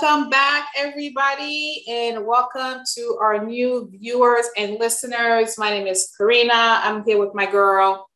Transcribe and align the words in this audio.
Welcome 0.00 0.30
back, 0.30 0.68
everybody, 0.76 1.84
and 1.86 2.24
welcome 2.24 2.82
to 2.94 3.18
our 3.20 3.44
new 3.44 3.90
viewers 3.92 4.46
and 4.56 4.78
listeners. 4.78 5.58
My 5.58 5.68
name 5.68 5.86
is 5.86 6.10
Karina. 6.16 6.80
I'm 6.82 7.04
here 7.04 7.18
with 7.18 7.34
my 7.34 7.44
girl, 7.44 8.08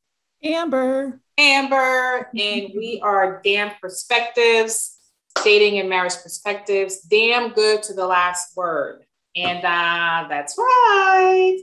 Amber. 0.43 1.21
Amber, 1.37 2.31
and 2.39 2.71
we 2.75 3.01
are 3.03 3.43
Damn 3.45 3.73
Perspectives, 3.83 4.97
dating 5.43 5.79
and 5.79 5.91
marriage 5.91 6.15
perspectives. 6.23 7.01
Damn 7.01 7.53
good 7.53 7.83
to 7.83 7.93
the 7.93 8.07
last 8.07 8.57
word. 8.57 9.05
And 9.37 9.59
uh, 9.59 10.27
that's 10.29 10.57
right. 10.57 11.59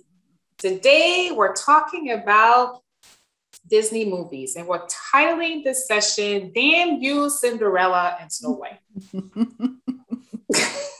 Today, 0.60 1.32
we're 1.34 1.56
talking 1.56 2.12
about 2.12 2.82
Disney 3.68 4.06
movies, 4.06 4.56
and 4.56 4.68
we're 4.68 4.86
titling 4.86 5.64
this 5.64 5.88
session 5.88 6.52
Damn 6.54 7.02
You, 7.02 7.30
Cinderella, 7.30 8.18
and 8.22 8.32
Snow 8.32 8.52
White. 8.52 8.80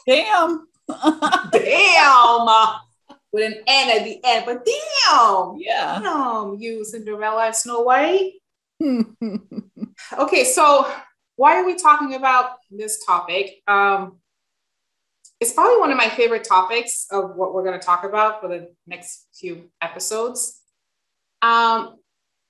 Damn. 0.08 0.68
damn. 1.52 2.48
With 3.34 3.46
an 3.46 3.64
N 3.66 3.98
at 3.98 4.04
the 4.04 4.20
end, 4.24 4.46
but 4.46 4.66
damn. 4.66 5.56
Yeah. 5.58 6.00
Damn 6.04 6.56
you, 6.60 6.84
Cinderella 6.84 7.46
and 7.48 7.56
Snow 7.56 7.82
White. 7.82 8.34
okay, 10.18 10.44
so 10.44 10.92
why 11.36 11.56
are 11.56 11.66
we 11.66 11.76
talking 11.76 12.16
about 12.16 12.58
this 12.70 13.04
topic? 13.06 13.62
Um, 13.68 14.20
it's 15.40 15.54
probably 15.54 15.80
one 15.80 15.92
of 15.92 15.98
my 15.98 16.10
favorite 16.10 16.44
topics 16.44 17.08
of 17.10 17.36
what 17.36 17.54
we're 17.54 17.64
going 17.64 17.80
to 17.80 17.86
talk 17.86 18.04
about 18.04 18.42
for 18.42 18.48
the 18.48 18.74
next 18.86 19.28
few 19.34 19.70
episodes. 19.82 20.62
Um, 21.42 21.96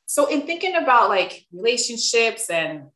so 0.07 0.27
in 0.27 0.41
thinking 0.41 0.75
about 0.75 1.07
like 1.07 1.45
relationships 1.53 2.49
and 2.49 2.87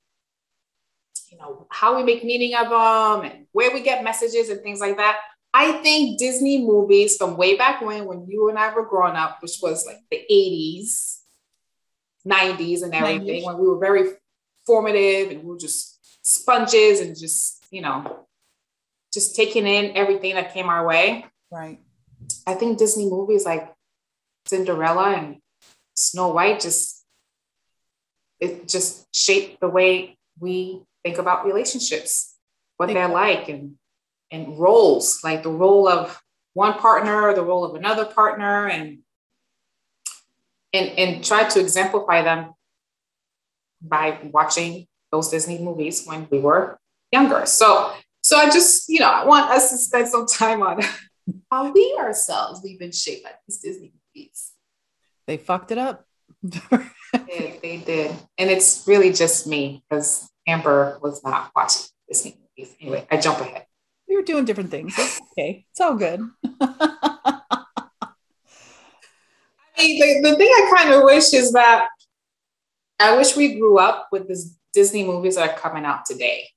you 1.35 1.41
know 1.41 1.67
how 1.69 1.95
we 1.95 2.03
make 2.03 2.23
meaning 2.23 2.55
of 2.55 2.69
them 2.69 3.29
and 3.29 3.47
where 3.51 3.73
we 3.73 3.81
get 3.81 4.03
messages 4.03 4.49
and 4.49 4.61
things 4.61 4.79
like 4.79 4.97
that. 4.97 5.19
I 5.53 5.73
think 5.83 6.19
disney 6.19 6.65
movies 6.65 7.17
from 7.17 7.37
way 7.37 7.57
back 7.57 7.81
when 7.81 8.05
when 8.05 8.25
you 8.27 8.49
and 8.49 8.59
i 8.59 8.73
were 8.73 8.85
growing 8.85 9.15
up 9.15 9.41
which 9.41 9.57
was 9.61 9.85
like 9.85 9.99
the 10.11 10.21
80s 10.29 11.19
90s 12.27 12.83
and 12.83 12.93
everything 12.93 13.41
90s. 13.41 13.45
when 13.45 13.57
we 13.57 13.67
were 13.67 13.79
very 13.79 14.11
formative 14.65 15.31
and 15.31 15.43
we 15.43 15.51
were 15.51 15.57
just 15.57 15.97
sponges 16.25 16.99
and 16.99 17.17
just 17.17 17.63
you 17.71 17.81
know 17.81 18.25
just 19.13 19.35
taking 19.35 19.65
in 19.65 19.95
everything 19.95 20.35
that 20.35 20.53
came 20.53 20.67
our 20.67 20.85
way. 20.85 21.25
Right. 21.49 21.79
I 22.45 22.55
think 22.55 22.77
disney 22.77 23.09
movies 23.09 23.45
like 23.45 23.73
cinderella 24.45 25.13
and 25.13 25.37
snow 25.95 26.29
white 26.29 26.59
just 26.59 27.05
it 28.41 28.67
just 28.67 29.07
shaped 29.15 29.61
the 29.61 29.69
way 29.69 30.17
we 30.39 30.81
think 31.05 31.19
about 31.19 31.45
relationships, 31.45 32.35
what 32.77 32.87
they're 32.87 33.07
like, 33.07 33.47
and 33.47 33.75
and 34.31 34.57
roles, 34.57 35.23
like 35.23 35.43
the 35.43 35.51
role 35.51 35.87
of 35.87 36.19
one 36.53 36.73
partner, 36.73 37.33
the 37.33 37.43
role 37.43 37.63
of 37.63 37.75
another 37.75 38.05
partner, 38.05 38.67
and 38.67 38.99
and 40.73 40.89
and 40.97 41.23
try 41.23 41.47
to 41.47 41.59
exemplify 41.59 42.23
them 42.23 42.53
by 43.81 44.17
watching 44.33 44.87
those 45.11 45.29
Disney 45.29 45.59
movies 45.59 46.05
when 46.05 46.27
we 46.31 46.39
were 46.39 46.79
younger. 47.11 47.45
So 47.45 47.93
so 48.23 48.37
I 48.37 48.45
just 48.45 48.89
you 48.89 48.99
know 48.99 49.11
I 49.11 49.25
want 49.25 49.51
us 49.51 49.69
to 49.69 49.77
spend 49.77 50.07
some 50.07 50.25
time 50.25 50.63
on 50.63 50.81
how 51.51 51.71
we 51.71 51.95
ourselves 51.99 52.61
we've 52.63 52.79
been 52.79 52.91
shaped 52.91 53.23
by 53.23 53.31
these 53.47 53.59
Disney 53.59 53.93
movies. 53.93 54.53
They 55.27 55.37
fucked 55.37 55.71
it 55.71 55.77
up. 55.77 56.05
did, 56.47 57.61
they 57.61 57.81
did. 57.85 58.11
And 58.37 58.49
it's 58.49 58.83
really 58.87 59.11
just 59.11 59.47
me 59.47 59.83
because 59.89 60.29
Amber 60.47 60.99
was 61.01 61.23
not 61.23 61.51
watching 61.55 61.83
Disney 62.07 62.37
movies. 62.57 62.75
Anyway, 62.79 63.07
I 63.09 63.17
jump 63.17 63.39
ahead. 63.39 63.65
We 64.07 64.15
were 64.15 64.21
doing 64.21 64.45
different 64.45 64.71
things. 64.71 64.93
It's 64.97 65.21
okay. 65.31 65.65
It's 65.71 65.81
all 65.81 65.95
good. 65.95 66.21
I 66.61 67.41
mean, 69.77 69.99
the, 69.99 70.29
the 70.29 70.35
thing 70.37 70.47
I 70.47 70.73
kind 70.75 70.93
of 70.93 71.03
wish 71.03 71.33
is 71.33 71.51
that 71.53 71.87
I 72.99 73.17
wish 73.17 73.35
we 73.35 73.59
grew 73.59 73.77
up 73.77 74.07
with 74.11 74.27
this 74.27 74.57
Disney 74.73 75.03
movies 75.03 75.35
that 75.35 75.49
are 75.49 75.57
coming 75.57 75.85
out 75.85 76.05
today. 76.05 76.47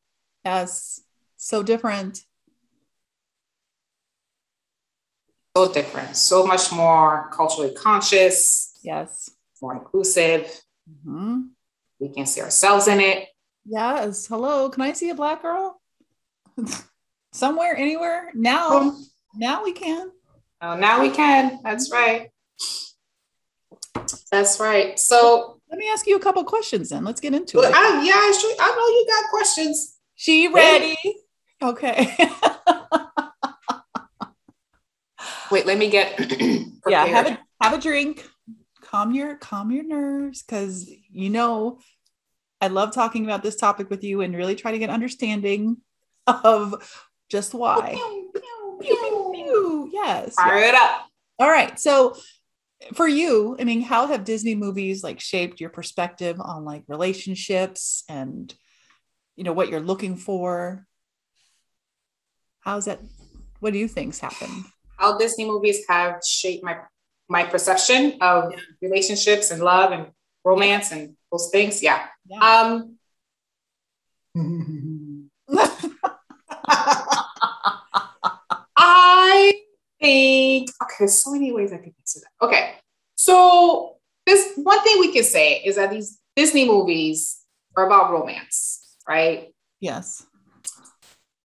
Yes. 0.44 1.00
So 1.36 1.62
different. 1.62 2.22
So 5.56 5.72
different. 5.72 6.16
So 6.16 6.46
much 6.46 6.70
more 6.70 7.28
culturally 7.32 7.74
conscious. 7.74 8.78
Yes 8.82 9.30
more 9.62 9.74
inclusive. 9.74 10.46
Mm-hmm. 10.88 11.40
We 12.00 12.08
can 12.10 12.26
see 12.26 12.40
ourselves 12.40 12.88
in 12.88 13.00
it. 13.00 13.28
Yes. 13.68 14.26
Hello. 14.26 14.70
Can 14.70 14.82
I 14.82 14.92
see 14.92 15.10
a 15.10 15.14
black 15.14 15.42
girl? 15.42 15.80
Somewhere, 17.32 17.76
anywhere? 17.76 18.30
Now, 18.34 18.68
oh. 18.70 18.98
now 19.34 19.62
we 19.62 19.72
can. 19.72 20.10
Oh, 20.62 20.74
now 20.76 21.02
we 21.02 21.10
can. 21.10 21.60
That's 21.62 21.92
right. 21.92 22.30
That's 24.30 24.58
right. 24.58 24.98
So 24.98 25.60
let 25.70 25.78
me 25.78 25.88
ask 25.90 26.06
you 26.06 26.16
a 26.16 26.20
couple 26.20 26.42
questions 26.44 26.88
then. 26.88 27.04
Let's 27.04 27.20
get 27.20 27.34
into 27.34 27.60
it. 27.60 27.70
I, 27.74 28.02
yeah, 28.02 28.14
I, 28.14 28.38
sure, 28.40 28.54
I 28.58 28.70
know 28.70 28.88
you 28.88 29.06
got 29.06 29.30
questions. 29.30 29.98
She 30.14 30.48
ready? 30.48 30.96
Okay. 31.62 32.16
Wait, 35.50 35.66
let 35.66 35.76
me 35.76 35.90
get. 35.90 36.18
yeah, 36.88 37.04
have 37.04 37.26
a 37.26 37.38
have 37.60 37.74
a 37.74 37.80
drink 37.80 38.24
calm 38.90 39.12
your 39.12 39.36
calm 39.36 39.70
your 39.70 39.84
nerves 39.84 40.42
because 40.42 40.90
you 41.10 41.28
know 41.30 41.78
I 42.60 42.68
love 42.68 42.92
talking 42.92 43.24
about 43.24 43.42
this 43.42 43.56
topic 43.56 43.90
with 43.90 44.02
you 44.02 44.20
and 44.20 44.34
really 44.34 44.56
try 44.56 44.72
to 44.72 44.78
get 44.78 44.90
understanding 44.90 45.78
of 46.26 46.74
just 47.30 47.54
why. 47.54 47.92
Pew, 47.94 48.32
pew, 48.80 49.32
pew, 49.34 49.90
yes. 49.92 50.34
Fire 50.34 50.58
yes. 50.58 50.68
it 50.68 50.74
up. 50.74 51.08
All 51.38 51.50
right. 51.50 51.78
So 51.78 52.16
for 52.94 53.06
you, 53.06 53.56
I 53.58 53.64
mean, 53.64 53.82
how 53.82 54.06
have 54.06 54.24
Disney 54.24 54.54
movies 54.54 55.02
like 55.02 55.20
shaped 55.20 55.60
your 55.60 55.70
perspective 55.70 56.40
on 56.40 56.64
like 56.64 56.84
relationships 56.88 58.04
and 58.08 58.52
you 59.36 59.44
know 59.44 59.52
what 59.52 59.68
you're 59.68 59.80
looking 59.80 60.16
for? 60.16 60.86
How's 62.60 62.86
that? 62.86 63.00
What 63.60 63.72
do 63.72 63.78
you 63.78 63.88
think's 63.88 64.18
happened? 64.18 64.64
How 64.96 65.16
Disney 65.16 65.46
movies 65.46 65.84
have 65.88 66.20
shaped 66.24 66.64
my 66.64 66.78
my 67.28 67.44
perception 67.44 68.18
of 68.20 68.54
relationships 68.80 69.50
and 69.50 69.62
love 69.62 69.92
and 69.92 70.08
romance 70.44 70.92
and 70.92 71.14
those 71.30 71.50
things. 71.52 71.82
Yeah. 71.82 72.06
Yeah. 72.28 72.38
Um, 72.38 72.96
I 78.76 79.52
think 80.00 80.70
okay, 80.82 80.94
there's 81.00 81.22
so 81.22 81.32
many 81.32 81.52
ways 81.52 81.72
I 81.72 81.78
could 81.78 81.94
answer 81.98 82.20
that. 82.20 82.44
Okay. 82.46 82.74
So 83.16 83.96
this 84.26 84.52
one 84.56 84.82
thing 84.82 85.00
we 85.00 85.12
can 85.12 85.24
say 85.24 85.62
is 85.64 85.76
that 85.76 85.90
these 85.90 86.18
Disney 86.36 86.66
movies 86.66 87.40
are 87.76 87.86
about 87.86 88.12
romance, 88.12 88.96
right? 89.08 89.52
Yes. 89.80 90.24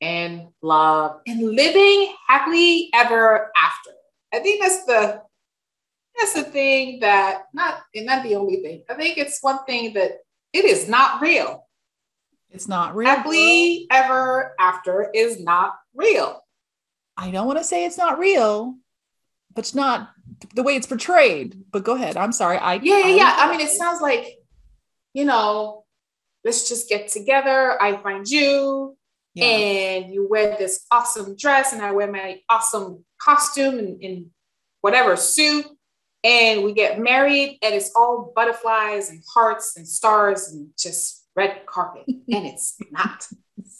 And 0.02 0.48
love 0.62 1.22
and 1.28 1.42
living 1.42 2.14
happily 2.28 2.90
ever 2.94 3.52
after. 3.56 3.92
I 4.34 4.40
think 4.40 4.62
that's 4.62 4.86
the 4.86 5.22
that's 6.18 6.34
the 6.34 6.44
thing 6.44 7.00
that 7.02 7.44
not 7.54 7.82
and 7.96 8.06
not 8.06 8.24
the 8.24 8.36
only 8.36 8.58
thing. 8.58 8.84
I 8.90 8.96
think 8.96 9.18
it's 9.18 9.42
one 9.42 9.64
thing 9.66 9.94
that 9.94 10.20
it 10.54 10.66
is 10.66 10.88
not 10.88 11.22
real. 11.22 11.68
It's 12.50 12.68
not 12.68 12.96
real. 12.96 13.10
Happily 13.10 13.88
ever 13.90 14.54
after 14.60 15.10
is 15.14 15.40
not 15.40 15.76
real. 15.96 16.44
I 17.16 17.32
don't 17.32 17.48
want 17.48 17.60
to 17.60 17.64
say 17.64 17.86
it's 17.86 17.98
not 17.98 18.20
real, 18.20 18.76
but 19.54 19.66
it's 19.66 19.76
not 19.76 20.10
the 20.56 20.64
way 20.64 20.76
it's 20.76 20.88
portrayed. 20.88 21.64
But 21.72 21.84
go 21.84 21.96
ahead. 21.96 22.18
I'm 22.18 22.32
sorry. 22.32 22.58
I 22.58 22.76
yeah, 22.76 23.00
yeah, 23.00 23.16
yeah. 23.16 23.36
I 23.38 23.52
mean, 23.52 23.62
it 23.62 23.70
sounds 23.70 24.02
like, 24.02 24.38
you 25.14 25.26
know, 25.26 25.86
let's 26.44 26.68
just 26.68 26.90
get 26.90 27.08
together. 27.08 27.82
I 27.82 27.98
find 27.98 28.28
you, 28.28 28.98
yeah. 29.34 29.46
and 29.46 30.14
you 30.14 30.28
wear 30.30 30.58
this 30.58 30.86
awesome 30.92 31.36
dress, 31.38 31.74
and 31.74 31.82
I 31.82 31.92
wear 31.92 32.12
my 32.12 32.42
awesome 32.50 33.06
costume 33.18 33.80
and, 33.80 34.04
and 34.04 34.26
whatever 34.82 35.16
suit, 35.16 35.66
and 36.24 36.64
we 36.64 36.74
get 36.74 37.00
married 37.00 37.58
and 37.62 37.74
it's 37.74 37.92
all 37.96 38.32
butterflies 38.36 39.10
and 39.10 39.24
hearts 39.34 39.78
and 39.78 39.88
stars 39.88 40.52
and 40.52 40.70
just 40.78 41.26
red 41.36 41.66
carpet. 41.66 42.04
And 42.34 42.46
it's 42.46 42.78
not. 42.92 43.28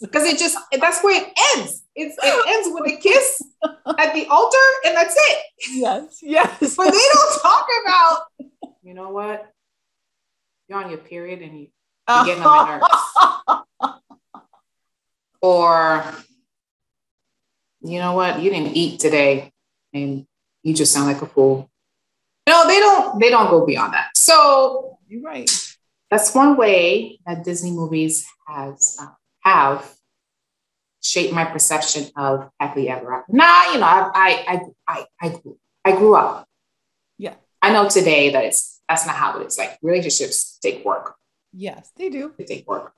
Because 0.00 0.24
it 0.24 0.38
just 0.38 0.58
that's 0.78 1.02
where 1.02 1.22
it 1.22 1.28
ends. 1.56 1.84
It's, 1.94 2.16
it 2.22 2.48
ends 2.48 2.68
with 2.72 2.92
a 2.92 2.96
kiss 2.96 3.42
at 3.98 4.12
the 4.14 4.26
altar 4.26 4.56
and 4.84 4.96
that's 4.96 5.14
it. 5.16 5.38
Yes 5.72 6.18
yes. 6.22 6.76
But 6.76 6.90
they 6.90 7.06
don't 7.12 7.42
talk 7.42 7.66
about 7.84 8.22
you 8.82 8.94
know 8.94 9.10
what? 9.10 9.48
You're 10.68 10.82
on 10.82 10.90
your 10.90 10.98
period 10.98 11.40
and 11.40 11.60
you, 11.60 11.68
you're 12.08 12.24
getting 12.24 12.42
on 12.42 12.66
my 12.66 12.78
nerves. 12.78 14.02
Or 15.40 16.04
you 17.80 17.98
know 17.98 18.12
what? 18.14 18.40
You 18.40 18.50
didn't 18.50 18.76
eat 18.76 19.00
today 19.00 19.52
and 19.92 20.26
you 20.62 20.74
just 20.74 20.92
sound 20.92 21.06
like 21.06 21.22
a 21.22 21.26
fool 21.26 21.70
no, 22.46 22.66
they 22.66 22.78
don't. 22.78 23.20
They 23.20 23.30
don't 23.30 23.50
go 23.50 23.64
beyond 23.64 23.94
that. 23.94 24.10
So 24.16 24.98
you're 25.08 25.22
right. 25.22 25.50
That's 26.10 26.34
one 26.34 26.56
way 26.56 27.20
that 27.26 27.44
Disney 27.44 27.70
movies 27.70 28.26
has 28.46 28.96
uh, 29.00 29.06
have 29.40 29.94
shaped 31.02 31.32
my 31.32 31.44
perception 31.44 32.10
of 32.16 32.50
happily 32.58 32.88
ever 32.88 33.14
after. 33.14 33.32
Nah, 33.32 33.72
you 33.72 33.78
know, 33.78 33.86
I 33.86 34.44
I 34.46 34.60
I 34.88 35.06
I 35.20 35.28
grew, 35.28 35.58
I 35.84 35.92
grew 35.92 36.14
up. 36.14 36.46
Yeah. 37.18 37.34
I 37.60 37.72
know 37.72 37.88
today 37.88 38.30
that 38.30 38.44
it's 38.44 38.80
that's 38.88 39.06
not 39.06 39.16
how 39.16 39.40
it 39.40 39.46
is. 39.46 39.58
Like 39.58 39.78
relationships 39.82 40.58
take 40.62 40.84
work. 40.84 41.14
Yes, 41.52 41.90
they 41.96 42.08
do. 42.08 42.32
They 42.36 42.44
take 42.44 42.68
work. 42.68 42.92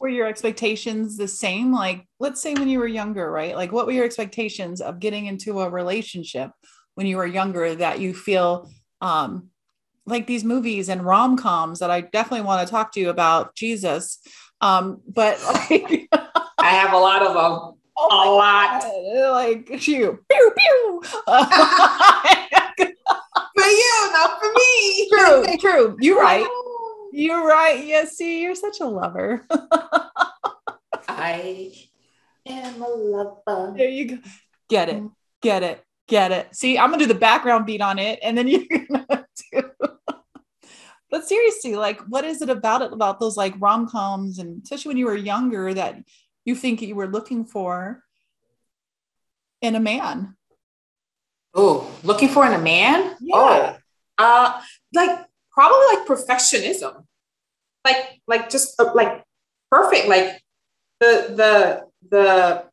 Were 0.00 0.08
your 0.08 0.26
expectations 0.26 1.16
the 1.16 1.28
same? 1.28 1.72
Like, 1.72 2.06
let's 2.20 2.40
say 2.40 2.54
when 2.54 2.68
you 2.68 2.78
were 2.78 2.86
younger, 2.86 3.30
right? 3.30 3.56
Like, 3.56 3.72
what 3.72 3.86
were 3.86 3.92
your 3.92 4.04
expectations 4.04 4.80
of 4.80 5.00
getting 5.00 5.26
into 5.26 5.60
a 5.60 5.68
relationship 5.68 6.50
when 6.98 7.06
you 7.06 7.16
were 7.16 7.24
younger 7.24 7.76
that 7.76 8.00
you 8.00 8.12
feel 8.12 8.68
um, 9.00 9.50
like 10.04 10.26
these 10.26 10.42
movies 10.42 10.88
and 10.88 11.06
rom 11.06 11.36
coms 11.36 11.78
that 11.78 11.92
I 11.92 12.00
definitely 12.00 12.44
want 12.44 12.66
to 12.66 12.70
talk 12.72 12.90
to 12.94 13.00
you 13.00 13.08
about 13.08 13.54
Jesus. 13.54 14.18
Um, 14.60 15.00
but 15.06 15.40
like, 15.70 16.08
I 16.58 16.70
have 16.70 16.92
a 16.92 16.98
lot 16.98 17.22
of 17.22 17.34
them. 17.34 17.78
Oh 17.96 18.08
a 18.10 18.34
lot. 18.34 18.82
God. 18.82 19.30
Like 19.30 19.86
you, 19.86 20.18
pew 20.28 20.52
pew. 20.56 21.02
for 21.04 21.36
you, 23.64 24.10
not 24.12 24.40
for 24.40 24.52
me. 24.52 25.08
True, 25.08 25.44
true. 25.60 25.96
You're 26.00 26.18
right. 26.18 26.48
You're 27.12 27.46
right. 27.46 27.86
Yes, 27.86 28.16
see, 28.16 28.42
you're 28.42 28.56
such 28.56 28.80
a 28.80 28.86
lover. 28.86 29.46
I 31.08 31.72
am 32.44 32.82
a 32.82 32.88
lover. 32.88 33.74
There 33.76 33.88
you 33.88 34.16
go. 34.16 34.18
Get 34.68 34.88
it. 34.88 35.04
Get 35.40 35.62
it. 35.62 35.84
Get 36.08 36.32
it. 36.32 36.56
See, 36.56 36.78
I'm 36.78 36.90
gonna 36.90 37.02
do 37.02 37.12
the 37.12 37.18
background 37.18 37.66
beat 37.66 37.82
on 37.82 37.98
it, 37.98 38.18
and 38.22 38.36
then 38.36 38.48
you're 38.48 38.62
gonna 38.90 39.26
do. 39.52 39.62
but 41.10 41.28
seriously, 41.28 41.76
like, 41.76 42.00
what 42.08 42.24
is 42.24 42.40
it 42.40 42.48
about 42.48 42.80
it 42.80 42.92
about 42.92 43.20
those 43.20 43.36
like 43.36 43.54
rom 43.58 43.86
coms, 43.86 44.38
and 44.38 44.62
especially 44.62 44.88
when 44.88 44.96
you 44.96 45.06
were 45.06 45.16
younger, 45.16 45.72
that 45.74 46.02
you 46.46 46.54
think 46.54 46.80
you 46.80 46.94
were 46.94 47.06
looking 47.06 47.44
for 47.44 48.02
in 49.60 49.74
a 49.74 49.80
man? 49.80 50.34
Oh, 51.54 51.90
looking 52.02 52.30
for 52.30 52.46
in 52.46 52.54
a 52.54 52.58
man? 52.58 53.14
Yeah. 53.20 53.36
Oh, 53.36 53.76
uh, 54.16 54.60
like 54.94 55.26
probably 55.52 55.96
like 55.96 56.06
perfectionism, 56.06 57.04
like 57.84 58.18
like 58.26 58.48
just 58.48 58.80
uh, 58.80 58.92
like 58.94 59.22
perfect, 59.70 60.08
like 60.08 60.42
the 61.00 61.34
the 61.36 61.86
the 62.10 62.67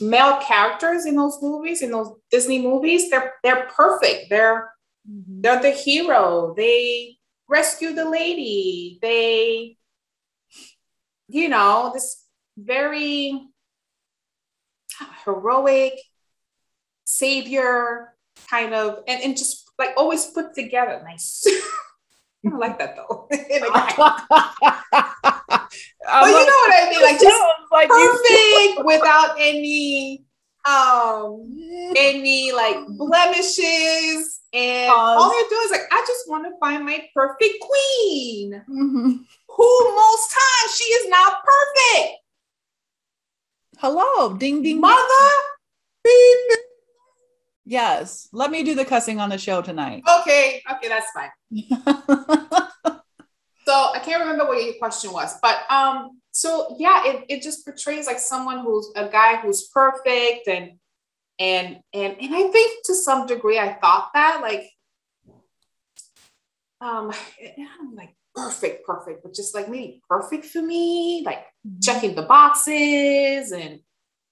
male 0.00 0.38
characters 0.38 1.06
in 1.06 1.16
those 1.16 1.38
movies 1.40 1.82
in 1.82 1.90
those 1.90 2.12
Disney 2.30 2.60
movies 2.60 3.10
they're 3.10 3.34
they're 3.42 3.66
perfect 3.66 4.30
they're 4.30 4.70
mm-hmm. 5.08 5.40
they're 5.40 5.62
the 5.62 5.70
hero 5.70 6.54
they 6.56 7.16
rescue 7.48 7.92
the 7.92 8.08
lady 8.08 8.98
they 9.02 9.76
you 11.28 11.48
know 11.48 11.90
this 11.94 12.24
very 12.56 13.46
heroic 15.24 15.94
savior 17.04 18.14
kind 18.50 18.74
of 18.74 18.98
and, 19.06 19.22
and 19.22 19.36
just 19.36 19.70
like 19.78 19.90
always 19.96 20.26
put 20.26 20.54
together 20.54 21.00
nice 21.04 21.44
I 22.46 22.56
like 22.56 22.78
that 22.78 22.96
though. 22.96 23.26
but 23.30 23.30
you 23.30 23.60
know 26.20 26.60
what 26.60 26.72
I 26.74 26.90
mean? 26.90 27.02
Like 27.02 27.20
just 27.20 27.42
like 27.74 27.88
perfect 27.88 28.84
without 28.86 29.36
any 29.38 30.24
um 30.66 31.92
any 31.96 32.52
like 32.52 32.76
blemishes. 32.88 34.40
And 34.52 34.90
all 34.90 35.30
they're 35.30 35.48
doing 35.50 35.62
is 35.64 35.70
like, 35.72 35.88
I 35.90 36.04
just 36.06 36.28
want 36.28 36.44
to 36.44 36.52
find 36.60 36.86
my 36.86 37.04
perfect 37.12 37.54
queen. 37.60 38.52
Mm-hmm. 38.52 39.10
Who 39.48 39.96
most 39.96 40.32
times 40.32 40.76
she 40.76 40.84
is 40.84 41.08
not 41.08 41.34
perfect. 41.42 42.14
Hello, 43.78 44.36
ding 44.36 44.62
ding. 44.62 44.80
Mother, 44.80 45.30
ding. 46.04 46.48
Yes. 47.66 48.28
Let 48.32 48.50
me 48.50 48.62
do 48.62 48.74
the 48.74 48.84
cussing 48.84 49.18
on 49.18 49.30
the 49.30 49.38
show 49.38 49.60
tonight. 49.60 50.02
Okay. 50.20 50.62
Okay, 50.70 50.88
that's 50.88 51.10
fine. 51.12 51.30
so 53.74 53.90
I 53.92 53.98
can't 53.98 54.20
remember 54.20 54.44
what 54.46 54.62
your 54.62 54.74
question 54.74 55.12
was, 55.12 55.36
but 55.42 55.68
um, 55.68 56.20
so 56.30 56.76
yeah, 56.78 57.02
it, 57.06 57.24
it 57.28 57.42
just 57.42 57.64
portrays 57.64 58.06
like 58.06 58.20
someone 58.20 58.60
who's 58.60 58.90
a 58.94 59.08
guy 59.08 59.36
who's 59.36 59.68
perfect 59.68 60.46
and 60.46 60.78
and 61.40 61.80
and 61.92 62.16
and 62.20 62.34
I 62.34 62.48
think 62.48 62.84
to 62.84 62.94
some 62.94 63.26
degree 63.26 63.58
I 63.58 63.72
thought 63.72 64.10
that 64.14 64.38
like 64.40 64.70
um 66.80 67.12
I'm 67.80 67.96
like 67.96 68.14
perfect, 68.34 68.86
perfect, 68.86 69.24
but 69.24 69.34
just 69.34 69.54
like 69.54 69.68
maybe 69.68 70.00
perfect 70.08 70.44
for 70.44 70.62
me, 70.62 71.24
like 71.26 71.40
mm-hmm. 71.66 71.80
checking 71.82 72.14
the 72.14 72.22
boxes 72.22 73.50
and 73.50 73.80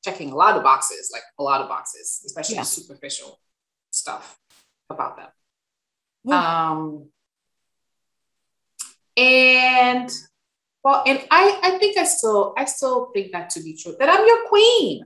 checking 0.04 0.30
a 0.30 0.36
lot 0.36 0.56
of 0.56 0.62
boxes, 0.62 1.10
like 1.12 1.22
a 1.40 1.42
lot 1.42 1.60
of 1.60 1.68
boxes, 1.68 2.22
especially 2.24 2.56
yeah. 2.56 2.62
superficial 2.62 3.40
stuff 3.90 4.38
about 4.88 5.16
them. 5.16 5.28
Yeah. 6.24 6.70
Um, 6.70 7.08
and 9.16 10.10
well, 10.84 11.02
and 11.06 11.20
I, 11.30 11.60
I 11.62 11.78
think 11.78 11.96
I 11.96 12.04
still, 12.04 12.54
I 12.56 12.64
still 12.64 13.10
think 13.14 13.32
that 13.32 13.50
to 13.50 13.62
be 13.62 13.76
true. 13.76 13.94
That 13.98 14.08
I'm 14.08 14.26
your 14.26 14.48
queen. 14.48 15.04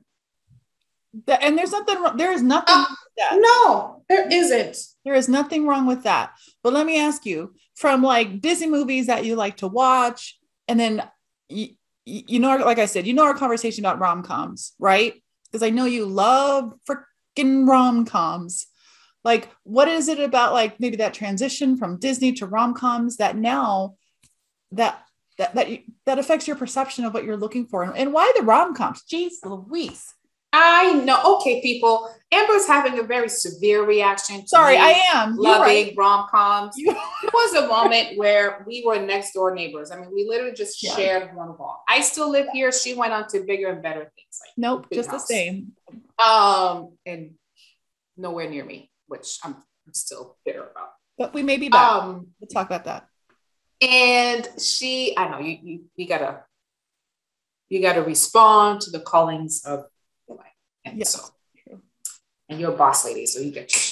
And 1.28 1.56
there's 1.56 1.72
nothing 1.72 2.00
wrong. 2.00 2.16
There 2.16 2.32
is 2.32 2.42
nothing. 2.42 2.74
Uh, 2.74 3.36
no, 3.36 4.02
there 4.08 4.26
isn't. 4.30 4.76
There 5.04 5.14
is 5.14 5.28
nothing 5.28 5.66
wrong 5.66 5.86
with 5.86 6.02
that. 6.04 6.32
But 6.62 6.72
let 6.72 6.86
me 6.86 6.98
ask 6.98 7.24
you, 7.24 7.54
from 7.74 8.02
like 8.02 8.40
Disney 8.40 8.68
movies 8.68 9.06
that 9.06 9.24
you 9.24 9.36
like 9.36 9.58
to 9.58 9.68
watch, 9.68 10.38
and 10.68 10.80
then 10.80 11.02
you, 11.48 11.68
you 12.04 12.38
know, 12.38 12.56
like 12.56 12.78
I 12.78 12.86
said, 12.86 13.06
you 13.06 13.14
know 13.14 13.24
our 13.24 13.34
conversation 13.34 13.84
about 13.84 13.98
rom 13.98 14.22
coms, 14.22 14.72
right? 14.78 15.22
Because 15.46 15.62
I 15.62 15.70
know 15.70 15.84
you 15.84 16.06
love 16.06 16.74
freaking 16.88 17.66
rom 17.68 18.04
coms. 18.04 18.66
Like, 19.26 19.50
what 19.64 19.88
is 19.88 20.06
it 20.06 20.20
about 20.20 20.52
like 20.52 20.78
maybe 20.78 20.98
that 20.98 21.12
transition 21.12 21.76
from 21.76 21.98
Disney 21.98 22.30
to 22.34 22.46
rom 22.46 22.74
coms 22.74 23.16
that 23.16 23.36
now 23.36 23.96
that 24.70 25.02
that 25.36 25.52
that 25.56 25.68
that 26.04 26.20
affects 26.20 26.46
your 26.46 26.54
perception 26.54 27.04
of 27.04 27.12
what 27.12 27.24
you're 27.24 27.36
looking 27.36 27.66
for 27.66 27.82
and, 27.82 27.96
and 27.96 28.12
why 28.12 28.32
the 28.36 28.44
rom 28.44 28.72
coms? 28.72 29.02
Jeez, 29.12 29.32
Louise. 29.44 30.14
I 30.52 30.92
know. 30.92 31.38
Okay, 31.38 31.60
people. 31.60 32.08
Amber's 32.30 32.68
having 32.68 33.00
a 33.00 33.02
very 33.02 33.28
severe 33.28 33.84
reaction. 33.84 34.46
Sorry, 34.46 34.76
I 34.76 34.90
am 35.12 35.34
loving 35.34 35.86
right. 35.88 35.94
rom 35.96 36.28
coms. 36.30 36.76
There 36.86 36.94
was 37.34 37.64
a 37.64 37.66
moment 37.66 38.16
where 38.16 38.64
we 38.64 38.84
were 38.86 39.00
next 39.00 39.32
door 39.32 39.52
neighbors. 39.52 39.90
I 39.90 39.96
mean, 39.98 40.12
we 40.14 40.24
literally 40.28 40.54
just 40.54 40.80
yeah. 40.84 40.94
shared 40.94 41.34
one 41.34 41.58
wall. 41.58 41.82
I 41.88 42.00
still 42.00 42.30
live 42.30 42.46
here. 42.52 42.70
She 42.70 42.94
went 42.94 43.12
on 43.12 43.26
to 43.30 43.40
bigger 43.40 43.70
and 43.70 43.82
better 43.82 44.02
things. 44.14 44.40
Like 44.40 44.52
nope, 44.56 44.86
just 44.92 45.10
house. 45.10 45.26
the 45.26 45.34
same. 45.34 45.72
Um, 46.24 46.96
and 47.04 47.32
nowhere 48.16 48.48
near 48.48 48.64
me, 48.64 48.88
which 49.06 49.38
I'm, 49.42 49.54
I'm 49.86 49.94
still 49.94 50.36
bitter 50.44 50.62
about. 50.62 50.90
But 51.18 51.34
we 51.34 51.42
may 51.42 51.56
be 51.56 51.68
back. 51.68 52.02
Um, 52.02 52.28
we'll 52.40 52.48
talk 52.48 52.66
about 52.66 52.84
that. 52.84 53.08
And 53.80 54.48
she, 54.60 55.16
I 55.16 55.28
know 55.28 55.38
you, 55.38 55.58
you, 55.62 55.80
you 55.96 56.06
gotta, 56.06 56.44
you 57.68 57.80
gotta 57.80 58.02
respond 58.02 58.82
to 58.82 58.90
the 58.90 59.00
callings 59.00 59.64
of 59.64 59.86
and 60.86 60.98
yes. 60.98 61.14
so, 61.14 61.80
and 62.48 62.60
you're 62.60 62.72
a 62.72 62.76
boss 62.76 63.04
lady, 63.04 63.26
so 63.26 63.40
you 63.40 63.50
get 63.50 63.72
your, 63.74 63.82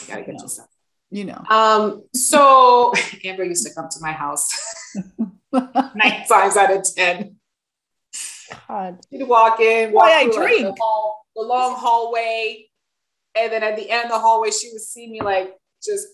you 0.00 0.06
gotta 0.06 0.32
get 0.32 0.42
yourself. 0.42 0.68
You 1.10 1.24
know. 1.24 1.42
Um, 1.48 2.04
so 2.14 2.92
Amber 3.24 3.44
used 3.44 3.66
to 3.66 3.72
come 3.72 3.88
to 3.90 3.98
my 4.00 4.12
house 4.12 4.50
nine 5.52 6.26
times 6.28 6.56
out 6.56 6.70
of 6.70 6.84
ten. 6.94 7.36
God. 8.68 8.98
She'd 9.10 9.22
walk 9.24 9.60
in, 9.60 9.92
walk 9.92 10.04
Why 10.04 10.12
I 10.12 10.24
drink. 10.30 10.62
The, 10.62 10.74
hall, 10.78 11.26
the 11.34 11.42
long 11.42 11.76
hallway, 11.76 12.67
and 13.38 13.52
then 13.52 13.62
at 13.62 13.76
the 13.76 13.90
end 13.90 14.04
of 14.04 14.10
the 14.10 14.18
hallway, 14.18 14.50
she 14.50 14.70
would 14.72 14.82
see 14.82 15.08
me 15.08 15.20
like 15.20 15.54
just 15.82 16.06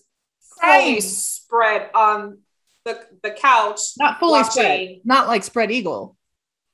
fully 0.61 1.01
spread 1.01 1.89
on 1.93 2.39
the, 2.85 2.99
the 3.23 3.31
couch. 3.31 3.79
Not 3.97 4.19
fully 4.19 4.41
watching. 4.41 4.51
spread. 4.51 4.89
Not 5.03 5.27
like 5.27 5.43
spread 5.43 5.71
eagle. 5.71 6.15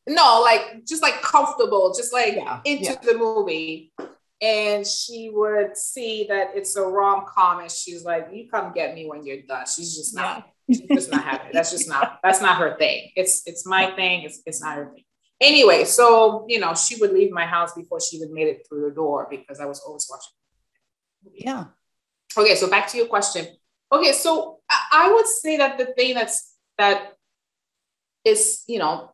No, 0.08 0.41
like 0.41 0.86
just 0.88 1.01
like 1.01 1.22
comfortable, 1.22 1.93
just 1.96 2.13
like 2.13 2.36
yeah, 2.36 2.60
into 2.65 2.84
yeah. 2.86 2.96
the 3.03 3.17
movie. 3.17 3.93
And 4.41 4.86
she 4.88 5.29
would 5.31 5.77
see 5.77 6.25
that 6.29 6.51
it's 6.55 6.75
a 6.75 6.81
rom 6.81 7.25
com, 7.27 7.60
and 7.60 7.70
she's 7.70 8.03
like, 8.03 8.27
"You 8.34 8.50
come 8.50 8.74
get 8.74 8.96
me 8.96 9.08
when 9.08 9.24
you're 9.24 9.43
done." 9.43 9.65
She's 9.67 9.96
just 9.96 10.15
not. 10.15 10.50
Yeah. 10.67 10.77
she's 10.77 10.88
just 10.88 11.12
not 11.12 11.24
having 11.24 11.48
it. 11.48 11.53
That's 11.53 11.70
just 11.70 11.88
not. 11.88 12.20
That's 12.24 12.41
not 12.41 12.58
her 12.58 12.75
thing. 12.77 13.12
It's 13.15 13.43
it's 13.46 13.67
my 13.67 13.91
thing. 13.91 14.24
It's 14.24 14.41
it's 14.48 14.62
not 14.62 14.77
her 14.77 14.91
thing. 14.91 15.03
Anyway, 15.39 15.86
so 15.86 16.46
you 16.50 16.60
know, 16.60 16.74
she 16.74 16.96
would 16.96 17.13
leave 17.13 17.31
my 17.31 17.46
house 17.46 17.74
before 17.75 18.00
she 18.01 18.17
even 18.17 18.34
made 18.34 18.48
it 18.48 18.65
through 18.67 18.89
the 18.89 18.96
door 18.96 19.27
because 19.29 19.60
I 19.60 19.65
was 19.65 19.79
always 19.81 20.08
watching. 20.10 20.34
Yeah. 21.34 21.66
Okay, 22.38 22.56
so 22.56 22.70
back 22.70 22.88
to 22.90 22.98
your 22.98 23.08
question. 23.08 23.48
Okay, 23.92 24.13
so 24.13 24.60
I, 24.70 25.12
would 25.13 25.28
say 25.28 25.58
that 25.58 25.78
the 25.78 25.88
thing 25.98 26.16
that's 26.16 26.56
that 26.78 27.13
is 28.24 28.63
you 28.68 28.80
know 28.80 29.12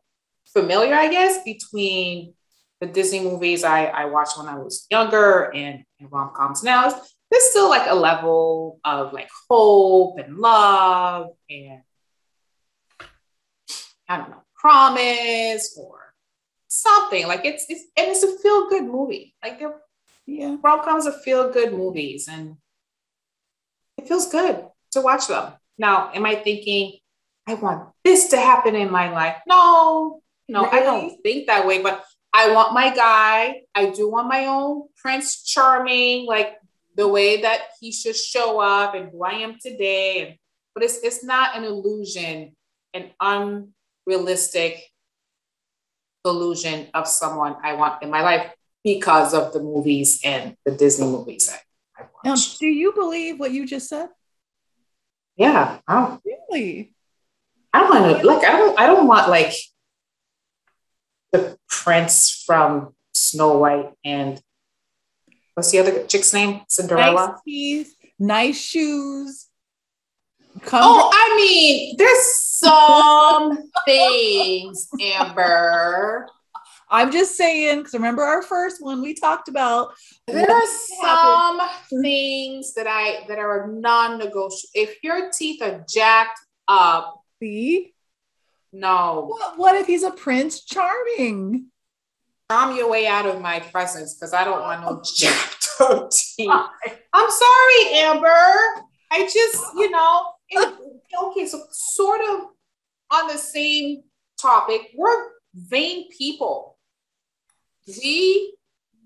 familiar, 0.52 0.94
I 0.94 1.08
guess, 1.08 1.42
between 1.42 2.34
the 2.80 2.86
Disney 2.86 3.20
movies 3.20 3.64
I, 3.64 3.86
I 3.86 4.04
watched 4.04 4.38
when 4.38 4.46
I 4.46 4.56
was 4.56 4.86
younger 4.90 5.52
and, 5.54 5.84
and 5.98 6.12
rom 6.12 6.32
coms 6.34 6.62
now. 6.62 6.86
Is 6.86 6.94
there's 7.30 7.50
still 7.50 7.68
like 7.68 7.90
a 7.90 7.94
level 7.94 8.80
of 8.84 9.12
like 9.12 9.28
hope 9.50 10.18
and 10.18 10.38
love 10.38 11.28
and 11.50 11.82
I 14.08 14.16
don't 14.16 14.30
know, 14.30 14.42
promise 14.54 15.76
or 15.78 15.98
something 16.68 17.26
like 17.26 17.44
it's 17.44 17.66
it's 17.68 17.84
and 17.96 18.08
it's 18.08 18.22
a 18.22 18.38
feel 18.38 18.68
good 18.68 18.84
movie. 18.84 19.34
Like 19.42 19.58
they're 19.58 19.80
Yeah. 20.28 20.56
rom 20.62 20.84
coms 20.84 21.06
are 21.06 21.18
feel 21.24 21.50
good 21.50 21.72
movies, 21.72 22.28
and 22.28 22.56
it 23.96 24.06
feels 24.06 24.28
good 24.28 24.68
to 24.92 25.00
watch 25.00 25.26
them. 25.26 25.54
Now, 25.78 26.10
am 26.12 26.26
I 26.26 26.34
thinking 26.34 26.98
I 27.46 27.54
want 27.54 27.88
this 28.04 28.28
to 28.28 28.36
happen 28.36 28.76
in 28.76 28.90
my 28.92 29.10
life? 29.10 29.36
No, 29.46 30.20
no, 30.46 30.66
I 30.66 30.80
don't 30.80 31.16
think 31.22 31.46
that 31.46 31.66
way. 31.66 31.80
But 31.80 32.04
I 32.34 32.52
want 32.52 32.74
my 32.74 32.94
guy. 32.94 33.62
I 33.74 33.88
do 33.88 34.10
want 34.10 34.28
my 34.28 34.44
own 34.44 34.88
Prince 35.00 35.44
Charming, 35.44 36.26
like 36.26 36.58
the 36.94 37.08
way 37.08 37.40
that 37.40 37.60
he 37.80 37.90
should 37.90 38.16
show 38.16 38.60
up 38.60 38.94
and 38.94 39.08
who 39.10 39.24
I 39.24 39.40
am 39.40 39.56
today. 39.58 40.26
And 40.26 40.36
but 40.74 40.84
it's 40.84 40.98
it's 40.98 41.24
not 41.24 41.56
an 41.56 41.64
illusion, 41.64 42.54
an 42.92 43.12
unrealistic 43.18 44.84
illusion 46.22 46.88
of 46.92 47.08
someone 47.08 47.56
I 47.64 47.72
want 47.72 48.02
in 48.02 48.10
my 48.10 48.20
life 48.20 48.52
because 48.94 49.34
of 49.34 49.52
the 49.52 49.60
movies 49.60 50.20
and 50.24 50.56
the 50.64 50.72
Disney 50.72 51.06
movies 51.06 51.50
I, 51.52 51.58
I 52.02 52.06
Now, 52.24 52.30
watched. 52.32 52.58
do 52.58 52.66
you 52.66 52.92
believe 52.92 53.38
what 53.40 53.50
you 53.52 53.66
just 53.66 53.88
said? 53.88 54.08
yeah, 55.36 55.78
I 55.86 56.18
Really? 56.24 56.94
I 57.72 57.80
don't 57.80 57.90
want 58.02 58.20
to 58.20 58.26
like 58.26 58.44
I 58.44 58.56
don't 58.56 58.80
I 58.80 58.86
don't 58.86 59.06
want 59.06 59.28
like 59.28 59.52
the 61.32 61.56
prince 61.68 62.42
from 62.46 62.94
Snow 63.12 63.58
White 63.58 63.92
and 64.04 64.40
what's 65.54 65.70
the 65.70 65.78
other 65.80 66.04
chick's 66.06 66.32
name? 66.32 66.62
Cinderella. 66.68 67.26
Nice 67.32 67.40
teeth, 67.44 67.94
nice 68.18 68.58
shoes. 68.60 69.46
Come 70.62 70.80
Oh, 70.82 71.10
I 71.12 71.36
mean, 71.36 71.94
there's 71.98 72.26
some 72.34 73.70
things, 73.86 74.88
Amber. 75.00 76.26
I'm 76.90 77.12
just 77.12 77.36
saying, 77.36 77.78
because 77.78 77.92
remember 77.94 78.22
our 78.22 78.42
first 78.42 78.82
one 78.82 79.02
we 79.02 79.14
talked 79.14 79.48
about. 79.48 79.92
There 80.26 80.50
are 80.50 80.66
some 81.00 81.60
things 82.02 82.74
that 82.74 82.86
I 82.86 83.26
that 83.28 83.38
are 83.38 83.68
non-negotiable. 83.68 84.70
If 84.74 84.96
your 85.02 85.30
teeth 85.30 85.60
are 85.62 85.84
jacked 85.88 86.40
up, 86.66 87.22
See? 87.42 87.94
no, 88.72 89.26
What, 89.28 89.58
what 89.58 89.74
if 89.76 89.86
he's 89.86 90.02
a 90.02 90.10
Prince 90.10 90.64
Charming? 90.64 91.66
calm 92.50 92.74
your 92.74 92.90
way 92.90 93.06
out 93.06 93.26
of 93.26 93.42
my 93.42 93.60
presence 93.60 94.14
because 94.14 94.32
I 94.32 94.42
don't 94.42 94.60
want 94.62 94.80
no 94.80 95.02
jacked 95.16 95.68
up 95.80 96.10
teeth. 96.10 96.48
I'm 96.48 97.30
sorry, 97.30 97.92
Amber. 97.94 98.84
I 99.10 99.22
just, 99.32 99.62
you 99.76 99.90
know, 99.90 100.22
it- 100.48 100.74
okay, 101.24 101.46
so 101.46 101.62
sort 101.70 102.20
of 102.22 102.40
on 103.10 103.26
the 103.28 103.36
same 103.38 104.02
topic, 104.40 104.90
we're 104.96 105.28
vain 105.54 106.08
people. 106.16 106.67
We 108.02 108.54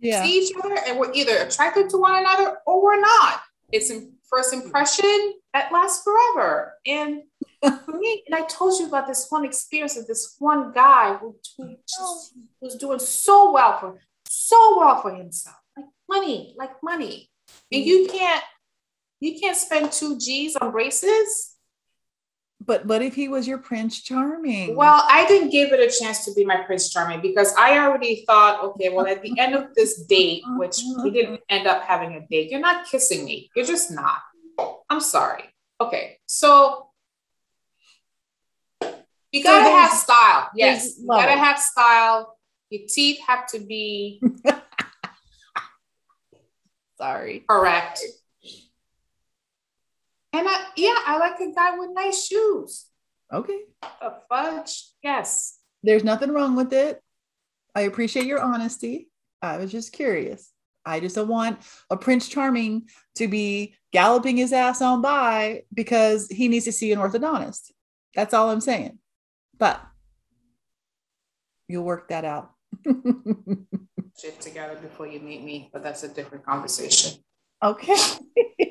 Yeah. 0.00 0.24
see 0.24 0.40
each 0.40 0.52
other 0.62 0.76
and 0.86 0.98
we're 0.98 1.12
either 1.12 1.36
attracted 1.38 1.90
to 1.90 1.98
one 1.98 2.16
another 2.16 2.58
or 2.66 2.82
we're 2.82 3.00
not. 3.00 3.42
It's 3.70 3.90
in 3.90 4.16
first 4.28 4.52
impression 4.52 5.34
that 5.54 5.72
lasts 5.72 6.02
forever. 6.02 6.78
And 6.86 7.22
for 7.84 7.98
me, 7.98 8.24
and 8.26 8.34
I 8.34 8.42
told 8.46 8.78
you 8.80 8.86
about 8.86 9.06
this 9.06 9.26
one 9.30 9.44
experience 9.44 9.96
of 9.96 10.06
this 10.06 10.36
one 10.38 10.72
guy 10.72 11.14
who, 11.14 11.36
who 11.56 11.76
just 11.88 12.34
was 12.60 12.74
doing 12.76 12.98
so 12.98 13.52
well 13.52 13.78
for 13.78 14.00
so 14.26 14.78
well 14.78 15.00
for 15.00 15.14
himself. 15.14 15.56
Like 15.76 15.86
money, 16.08 16.54
like 16.58 16.82
money. 16.82 17.30
And 17.70 17.82
mm. 17.82 17.86
you 17.86 18.08
can't 18.10 18.42
you 19.20 19.38
can't 19.38 19.56
spend 19.56 19.92
two 19.92 20.18
G's 20.18 20.56
on 20.56 20.72
braces. 20.72 21.51
But 22.64 22.86
what 22.86 23.02
if 23.02 23.14
he 23.14 23.28
was 23.28 23.48
your 23.48 23.58
Prince 23.58 24.02
Charming? 24.02 24.76
Well, 24.76 25.04
I 25.08 25.26
didn't 25.26 25.50
give 25.50 25.72
it 25.72 25.80
a 25.80 25.90
chance 25.98 26.24
to 26.26 26.34
be 26.34 26.44
my 26.44 26.58
Prince 26.58 26.90
Charming 26.90 27.20
because 27.20 27.52
I 27.58 27.78
already 27.78 28.24
thought, 28.26 28.62
okay, 28.64 28.88
well, 28.90 29.06
at 29.06 29.22
the 29.22 29.38
end 29.38 29.54
of 29.54 29.74
this 29.74 30.02
date, 30.02 30.42
which 30.56 30.80
we 31.02 31.10
didn't 31.10 31.40
end 31.48 31.66
up 31.66 31.82
having 31.82 32.14
a 32.14 32.26
date, 32.28 32.50
you're 32.50 32.60
not 32.60 32.86
kissing 32.86 33.24
me. 33.24 33.50
You're 33.56 33.66
just 33.66 33.90
not. 33.90 34.18
I'm 34.88 35.00
sorry. 35.00 35.44
Okay, 35.80 36.18
so 36.26 36.90
you 39.32 39.42
gotta 39.42 39.64
there's- 39.64 39.90
have 39.90 39.98
style. 39.98 40.50
Yes, 40.54 40.98
you 40.98 41.06
gotta 41.08 41.32
have 41.32 41.58
style. 41.58 42.36
Your 42.70 42.82
teeth 42.88 43.18
have 43.26 43.46
to 43.48 43.58
be 43.58 44.22
sorry. 46.96 47.44
correct. 47.48 48.02
And 50.32 50.48
I, 50.48 50.66
yeah, 50.76 50.96
I 51.06 51.18
like 51.18 51.40
a 51.40 51.52
guy 51.52 51.78
with 51.78 51.90
nice 51.92 52.26
shoes. 52.26 52.86
Okay. 53.32 53.60
A 53.82 54.12
fudge, 54.28 54.90
yes. 55.02 55.58
There's 55.82 56.04
nothing 56.04 56.30
wrong 56.30 56.56
with 56.56 56.72
it. 56.72 57.00
I 57.74 57.82
appreciate 57.82 58.26
your 58.26 58.40
honesty. 58.40 59.08
I 59.40 59.56
was 59.58 59.72
just 59.72 59.92
curious. 59.92 60.50
I 60.84 61.00
just 61.00 61.14
don't 61.16 61.28
want 61.28 61.58
a 61.90 61.96
Prince 61.96 62.28
Charming 62.28 62.88
to 63.16 63.28
be 63.28 63.74
galloping 63.92 64.36
his 64.36 64.52
ass 64.52 64.82
on 64.82 65.00
by 65.02 65.62
because 65.72 66.28
he 66.28 66.48
needs 66.48 66.64
to 66.64 66.72
see 66.72 66.92
an 66.92 66.98
orthodontist. 66.98 67.70
That's 68.14 68.34
all 68.34 68.50
I'm 68.50 68.60
saying. 68.60 68.98
But 69.58 69.80
you'll 71.68 71.84
work 71.84 72.08
that 72.08 72.24
out. 72.24 72.50
Shit 74.18 74.40
together 74.40 74.76
before 74.76 75.06
you 75.06 75.20
meet 75.20 75.42
me, 75.42 75.70
but 75.72 75.82
that's 75.82 76.02
a 76.02 76.08
different 76.08 76.44
conversation. 76.44 77.22
okay. 77.62 77.96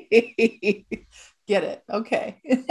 Get 1.46 1.64
it. 1.64 1.82
Okay. 1.90 2.40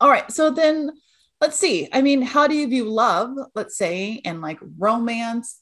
all 0.00 0.10
right. 0.10 0.30
So 0.32 0.50
then 0.50 0.92
let's 1.40 1.58
see. 1.58 1.88
I 1.92 2.02
mean, 2.02 2.22
how 2.22 2.46
do 2.46 2.54
you 2.54 2.66
view 2.68 2.84
love, 2.84 3.36
let's 3.54 3.76
say, 3.76 4.20
and 4.24 4.40
like 4.40 4.58
romance 4.78 5.60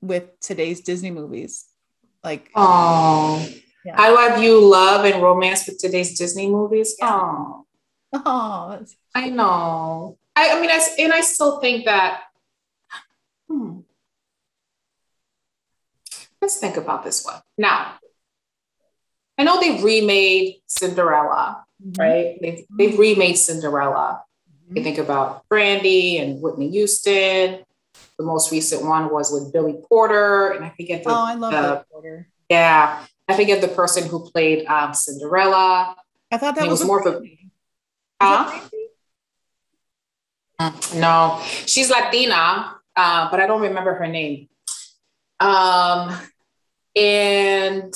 with 0.00 0.38
today's 0.40 0.80
Disney 0.80 1.10
movies? 1.10 1.66
Like, 2.24 2.50
Oh, 2.54 3.46
Yeah. 3.84 3.96
how 3.96 4.10
do 4.10 4.16
I 4.16 4.38
view 4.40 4.60
love 4.60 5.04
and 5.04 5.22
romance 5.22 5.66
with 5.66 5.78
today's 5.78 6.16
Disney 6.18 6.48
movies? 6.48 6.96
Oh, 7.02 7.66
oh, 8.12 8.84
I 9.14 9.28
know. 9.30 10.18
I, 10.36 10.52
I 10.56 10.60
mean, 10.60 10.70
I, 10.70 10.80
and 10.98 11.12
I 11.12 11.20
still 11.20 11.60
think 11.60 11.84
that. 11.84 12.22
Hmm. 13.48 13.80
Let's 16.40 16.56
think 16.58 16.76
about 16.76 17.04
this 17.04 17.24
one 17.24 17.40
now. 17.58 17.96
I 19.40 19.42
know 19.42 19.58
they've 19.58 19.82
remade 19.82 20.56
Cinderella, 20.66 21.64
right? 21.96 22.36
They've, 22.42 22.64
they've 22.76 22.98
remade 22.98 23.38
Cinderella. 23.38 24.22
You 24.74 24.82
think 24.82 24.98
about 24.98 25.48
Brandy 25.48 26.18
and 26.18 26.42
Whitney 26.42 26.68
Houston. 26.70 27.64
The 28.18 28.24
most 28.24 28.52
recent 28.52 28.84
one 28.84 29.10
was 29.10 29.32
with 29.32 29.50
Billy 29.50 29.76
Porter, 29.88 30.50
and 30.50 30.62
I 30.62 30.68
forget 30.76 31.04
the, 31.04 31.10
Oh, 31.10 31.14
I 31.24 31.34
love 31.36 31.52
that 31.52 31.86
order. 31.88 32.28
yeah, 32.50 33.06
I 33.26 33.34
forget 33.34 33.62
the 33.62 33.68
person 33.68 34.06
who 34.10 34.28
played 34.30 34.66
um, 34.66 34.92
Cinderella. 34.92 35.96
I 36.30 36.36
thought 36.36 36.54
that 36.56 36.68
was, 36.68 36.80
was 36.80 36.86
more 36.86 37.00
of 37.08 37.14
a- 37.24 37.38
Huh? 38.20 38.60
No, 40.96 41.40
she's 41.64 41.88
Latina, 41.90 42.74
uh, 42.94 43.30
but 43.30 43.40
I 43.40 43.46
don't 43.46 43.62
remember 43.62 43.94
her 43.94 44.06
name. 44.06 44.50
Um, 45.40 46.14
and 46.94 47.94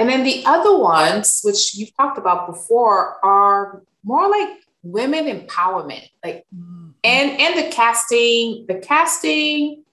and 0.00 0.08
then 0.08 0.24
the 0.24 0.42
other 0.46 0.78
ones, 0.78 1.42
which 1.44 1.74
you've 1.76 1.94
talked 1.94 2.16
about 2.16 2.46
before, 2.46 3.22
are 3.24 3.82
more 4.02 4.30
like 4.30 4.48
women 4.82 5.26
empowerment, 5.26 6.08
like 6.24 6.46
Mm. 6.56 6.94
and 7.04 7.38
and 7.38 7.58
the 7.58 7.70
casting, 7.70 8.64
the 8.66 8.76
casting, 8.76 9.84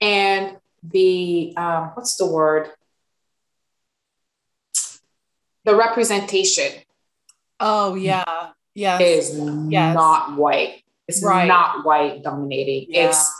and 0.00 0.58
the 0.82 1.54
um, 1.56 1.92
what's 1.94 2.16
the 2.16 2.26
word? 2.26 2.70
The 5.64 5.76
representation 5.76 6.72
Oh 7.60 7.94
yeah, 7.94 8.50
yeah. 8.74 8.98
is 8.98 9.30
Yes. 9.70 9.94
not 9.94 10.36
white. 10.36 10.82
It's 11.06 11.22
Right. 11.22 11.46
not 11.46 11.84
white 11.84 12.24
dominating. 12.24 12.88
It's 12.92 13.30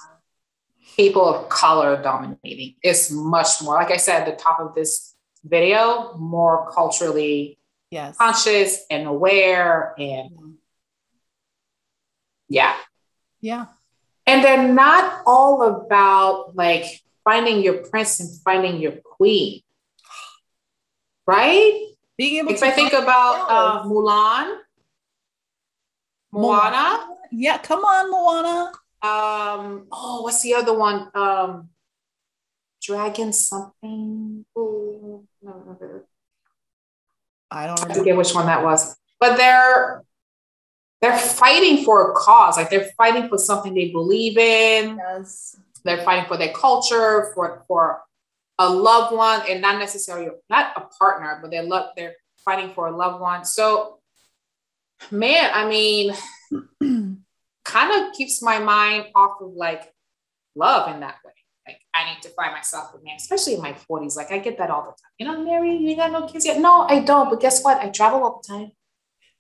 people 0.95 1.27
of 1.35 1.49
color 1.49 2.01
dominating. 2.01 2.77
It's 2.81 3.11
much 3.11 3.61
more, 3.63 3.75
like 3.75 3.91
I 3.91 3.97
said 3.97 4.21
at 4.23 4.27
the 4.39 4.41
top 4.41 4.61
of 4.61 4.75
this 4.77 5.12
video, 5.45 6.17
more 6.19 6.71
culturally 6.73 7.59
yes. 7.91 8.17
conscious 8.17 8.85
and 8.91 9.07
aware. 9.07 9.95
And 9.99 10.57
yeah. 12.49 12.75
Yeah. 13.41 13.67
And 14.27 14.45
they're 14.45 14.69
not 14.73 15.23
all 15.27 15.63
about 15.63 16.55
like 16.55 16.85
finding 17.25 17.63
your 17.63 17.79
prince 17.89 18.21
and 18.21 18.31
finding 18.43 18.81
your 18.81 18.93
queen. 18.93 19.63
Right? 21.27 21.89
Being 22.17 22.37
able 22.41 22.53
If 22.53 22.61
to 22.61 22.67
I 22.67 22.71
think 22.71 22.93
about 22.93 23.47
uh, 23.49 23.85
Mulan, 23.85 24.59
Moana, 26.33 27.09
Yeah, 27.31 27.59
come 27.59 27.85
on, 27.85 28.11
Moana. 28.11 28.73
um, 29.03 29.87
oh, 29.91 30.23
what's 30.23 30.43
the 30.43 30.55
other 30.55 30.77
one? 30.77 31.09
Um, 31.15 31.69
Dragon 32.83 33.33
something. 33.33 34.45
Ooh, 34.59 34.72
I 35.43 35.51
don't 35.51 35.61
remember. 35.61 36.07
I 37.51 37.67
don't 37.67 37.91
I 37.91 37.95
forget 37.95 38.17
which 38.17 38.35
one 38.35 38.47
that 38.47 38.63
was. 38.63 38.97
But 39.21 39.37
they're 39.37 40.03
they're 41.01 41.19
fighting 41.19 41.85
for 41.85 42.13
a 42.13 42.15
cause, 42.15 42.57
like 42.57 42.71
they're 42.71 42.91
fighting 42.97 43.29
for 43.29 43.37
something 43.37 43.75
they 43.75 43.91
believe 43.91 44.39
in. 44.39 44.97
Yes. 44.97 45.57
They're 45.85 46.05
fighting 46.05 46.27
for 46.27 46.37
their 46.37 46.53
culture, 46.53 47.33
for 47.35 47.65
for 47.67 48.03
a 48.59 48.69
loved 48.69 49.15
one, 49.15 49.43
and 49.49 49.61
not 49.61 49.79
necessarily 49.79 50.31
not 50.49 50.73
a 50.77 50.83
partner, 50.99 51.39
but 51.43 51.51
they're 51.51 51.65
love 51.65 51.91
they're 51.97 52.15
fighting 52.45 52.73
for 52.75 52.87
a 52.87 52.97
loved 52.97 53.21
one. 53.21 53.45
So, 53.45 53.99
man, 55.11 55.51
I 55.53 55.69
mean, 55.69 56.15
kind 57.65 58.07
of 58.07 58.13
keeps 58.15 58.43
my 58.43 58.59
mind 58.59 59.07
off 59.15 59.41
of 59.41 59.53
like 59.55 59.93
love 60.55 60.93
in 60.95 61.01
that 61.01 61.17
way. 61.25 61.33
I 61.95 62.13
need 62.13 62.23
to 62.23 62.31
find 62.31 62.53
myself 62.53 62.93
with 62.93 63.05
man, 63.05 63.17
especially 63.17 63.55
in 63.55 63.61
my 63.61 63.75
40s. 63.75 64.17
Like 64.17 64.33
I 64.33 64.39
get 64.39 64.57
that 64.59 64.71
all 64.71 64.83
the 64.83 64.89
time. 64.91 65.13
You 65.19 65.27
know, 65.27 65.45
Mary, 65.45 65.77
you 65.77 65.95
got 65.97 66.11
no 66.11 66.27
kids 66.27 66.47
yet. 66.47 66.59
No, 66.59 66.83
I 66.83 67.01
don't. 67.01 67.29
But 67.29 67.41
guess 67.41 67.63
what? 67.63 67.79
I 67.79 67.91
travel 67.91 68.23
all 68.25 68.41
the 68.43 68.49
time. 68.49 68.71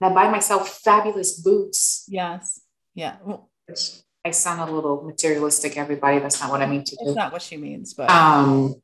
And 0.01 0.11
I 0.11 0.15
buy 0.15 0.31
myself 0.31 0.79
fabulous 0.81 1.41
boots. 1.41 2.05
Yes. 2.09 2.61
Yeah. 2.95 3.17
I 4.25 4.31
sound 4.33 4.61
a 4.69 4.73
little 4.73 5.03
materialistic, 5.03 5.77
everybody. 5.77 6.19
That's 6.19 6.41
not 6.41 6.51
what 6.51 6.61
I 6.61 6.67
mean 6.67 6.85
to 6.85 6.97
that's 6.97 7.11
do. 7.11 7.15
not 7.15 7.33
what 7.33 7.43
she 7.43 7.57
means, 7.57 7.95
but 7.95 8.11
Um, 8.11 8.75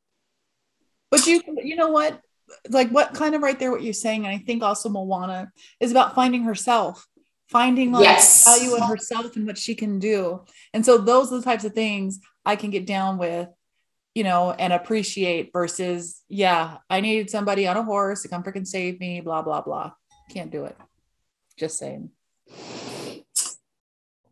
but 1.10 1.26
you 1.26 1.42
you 1.62 1.76
know 1.76 1.88
what? 1.88 2.20
Like 2.70 2.90
what 2.90 3.12
kind 3.14 3.34
of 3.34 3.42
right 3.42 3.58
there 3.58 3.70
what 3.70 3.82
you're 3.82 3.92
saying, 3.92 4.24
and 4.24 4.34
I 4.34 4.38
think 4.38 4.62
also 4.62 4.88
Moana 4.88 5.52
is 5.80 5.90
about 5.90 6.14
finding 6.14 6.44
herself, 6.44 7.06
finding 7.48 7.92
like 7.92 8.04
Yes. 8.04 8.44
value 8.44 8.76
in 8.76 8.82
herself 8.82 9.36
and 9.36 9.46
what 9.46 9.58
she 9.58 9.74
can 9.74 9.98
do. 9.98 10.44
And 10.72 10.84
so 10.84 10.98
those 10.98 11.30
are 11.32 11.36
the 11.36 11.42
types 11.44 11.64
of 11.64 11.74
things 11.74 12.18
I 12.44 12.56
can 12.56 12.70
get 12.70 12.86
down 12.86 13.18
with, 13.18 13.48
you 14.18 14.24
know, 14.24 14.50
and 14.50 14.72
appreciate 14.72 15.52
versus, 15.52 16.22
yeah, 16.28 16.78
I 16.90 17.00
need 17.00 17.30
somebody 17.30 17.68
on 17.68 17.76
a 17.76 17.84
horse 17.84 18.22
to 18.22 18.28
come 18.28 18.42
freaking 18.42 18.66
save 18.66 18.98
me, 18.98 19.20
blah, 19.20 19.42
blah, 19.42 19.60
blah. 19.60 19.92
Can't 20.28 20.50
do 20.50 20.64
it. 20.64 20.76
Just 21.56 21.78
saying. 21.78 22.10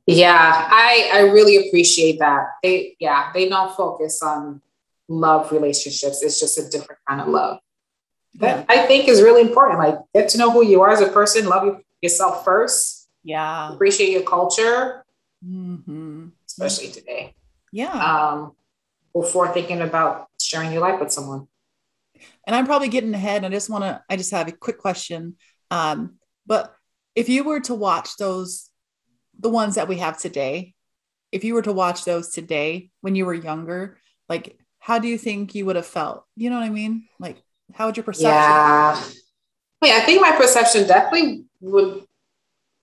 yeah, 0.09 0.69
I 0.73 1.11
I 1.15 1.21
really 1.31 1.69
appreciate 1.69 2.19
that. 2.19 2.47
They 2.65 2.97
yeah, 2.99 3.31
they 3.33 3.49
don't 3.49 3.77
focus 3.77 4.23
on 4.25 4.61
love 5.09 5.53
relationships. 5.53 6.21
It's 6.21 6.41
just 6.41 6.59
a 6.59 6.69
different 6.69 7.01
kind 7.09 7.21
of 7.21 7.29
love. 7.29 7.61
That 8.41 8.67
I 8.69 8.87
think 8.87 9.07
is 9.09 9.23
really 9.23 9.43
important. 9.43 9.79
Like 9.79 9.99
get 10.17 10.29
to 10.31 10.39
know 10.39 10.51
who 10.51 10.65
you 10.65 10.81
are 10.83 10.91
as 10.91 11.01
a 11.01 11.09
person, 11.09 11.47
love 11.49 11.81
yourself 12.03 12.45
first, 12.45 13.09
Yeah. 13.23 13.73
appreciate 13.73 14.11
your 14.11 14.23
culture, 14.23 15.05
hmm 15.45 16.31
especially 16.45 16.91
today. 16.91 17.35
Yeah. 17.71 17.93
Um, 17.93 18.53
before 19.21 19.53
thinking 19.53 19.81
about 19.81 20.27
sharing 20.41 20.73
your 20.73 20.83
life 20.83 21.01
with 21.01 21.11
someone. 21.11 21.47
and 22.47 22.55
I'm 22.55 22.67
probably 22.67 22.89
getting 22.89 23.15
ahead. 23.15 23.45
I 23.45 23.49
just 23.49 23.71
want 23.71 23.85
to, 23.85 24.03
I 24.11 24.17
just 24.17 24.31
have 24.31 24.49
a 24.49 24.53
quick 24.53 24.79
question. 24.79 25.37
Um, 25.71 26.17
but 26.47 26.75
if 27.15 27.29
you 27.29 27.45
were 27.45 27.61
to 27.61 27.75
watch 27.75 28.17
those, 28.19 28.71
the 29.41 29.49
ones 29.49 29.75
that 29.75 29.89
we 29.89 29.97
have 29.97 30.19
today, 30.19 30.75
if 31.33 31.45
you 31.45 31.55
were 31.55 31.63
to 31.63 31.73
watch 31.73 32.05
those 32.05 32.31
today 32.31 32.91
when 33.01 33.15
you 33.15 33.27
were 33.27 33.35
younger, 33.35 33.99
like 34.29 34.59
how 34.79 34.99
do 34.99 35.09
you 35.09 35.19
think 35.19 35.55
you 35.55 35.67
would 35.67 35.77
have 35.77 35.87
felt? 35.87 36.25
You 36.37 36.51
know 36.51 36.57
what 36.57 36.67
I 36.67 36.71
mean? 36.71 37.09
Like 37.19 37.43
how 37.73 37.87
would 37.87 37.97
your 37.97 38.05
perception? 38.05 38.31
Yeah. 38.31 39.03
Yeah, 39.83 39.99
I 40.03 40.07
think 40.07 40.23
my 40.23 40.33
perception 40.33 40.87
definitely 40.87 41.45
would 41.61 42.06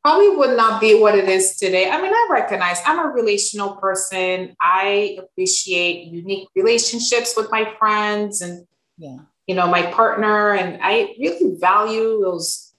probably 0.03 0.35
would 0.35 0.57
not 0.57 0.81
be 0.81 0.99
what 0.99 1.15
it 1.15 1.29
is 1.29 1.57
today. 1.57 1.89
I 1.89 2.01
mean, 2.01 2.11
I 2.13 2.27
recognize 2.29 2.79
I'm 2.85 2.99
a 2.99 3.07
relational 3.07 3.75
person. 3.77 4.55
I 4.59 5.17
appreciate 5.17 6.07
unique 6.07 6.49
relationships 6.55 7.33
with 7.37 7.49
my 7.51 7.73
friends 7.79 8.41
and 8.41 8.67
Yeah. 8.97 9.19
you 9.47 9.55
know 9.55 9.67
my 9.67 9.83
partner 9.91 10.53
and 10.53 10.79
I 10.81 11.15
really 11.19 11.55
value 11.59 12.21
those 12.21 12.73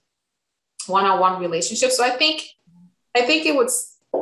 one-on-one 0.87 1.41
relationships. 1.41 1.97
So 1.97 2.05
I 2.05 2.11
think 2.11 2.43
I 3.17 3.23
think 3.23 3.47
it 3.47 3.57
would 3.57 3.71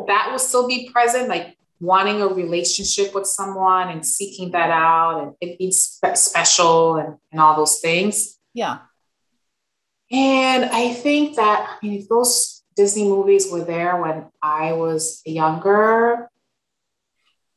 that 0.07 0.29
will 0.31 0.39
still 0.39 0.67
be 0.69 0.89
present 0.91 1.29
like 1.29 1.57
wanting 1.81 2.23
a 2.23 2.29
relationship 2.29 3.13
with 3.15 3.27
someone 3.27 3.89
and 3.89 4.07
seeking 4.07 4.53
that 4.53 4.71
out 4.71 5.21
and 5.23 5.35
it 5.41 5.59
being 5.59 5.73
spe- 5.73 6.15
special 6.15 6.97
and, 6.97 7.17
and 7.33 7.41
all 7.41 7.57
those 7.57 7.81
things. 7.81 8.39
Yeah. 8.55 8.79
And 10.13 10.67
I 10.67 10.93
think 10.93 11.37
that, 11.37 11.79
I 11.83 11.87
mean, 11.87 12.01
if 12.01 12.09
those 12.09 12.52
Disney 12.75 13.05
movies 13.05 13.51
were 13.51 13.65
there 13.65 14.01
when 14.01 14.27
I 14.43 14.73
was 14.73 15.23
younger, 15.25 16.29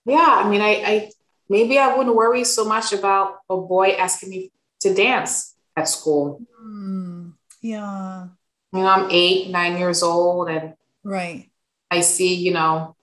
yeah, 0.06 0.42
I 0.46 0.50
mean, 0.50 0.62
I, 0.62 0.72
I 0.86 1.12
maybe 1.50 1.80
I 1.80 1.98
wouldn't 1.98 2.16
worry 2.16 2.44
so 2.44 2.64
much 2.64 2.94
about 2.94 3.40
a 3.50 3.58
boy 3.58 3.92
asking 3.98 4.30
me 4.30 4.52
to 4.82 4.94
dance 4.94 5.56
at 5.76 5.90
school. 5.90 6.42
Hmm. 6.58 7.30
yeah. 7.62 8.28
You 8.72 8.82
know, 8.82 8.88
I'm 8.88 9.08
eight, 9.10 9.50
nine 9.50 9.78
years 9.78 10.04
old, 10.04 10.50
and 10.50 10.74
Right. 11.04 11.50
I 11.90 12.02
see, 12.02 12.34
you 12.34 12.52
know, 12.52 12.96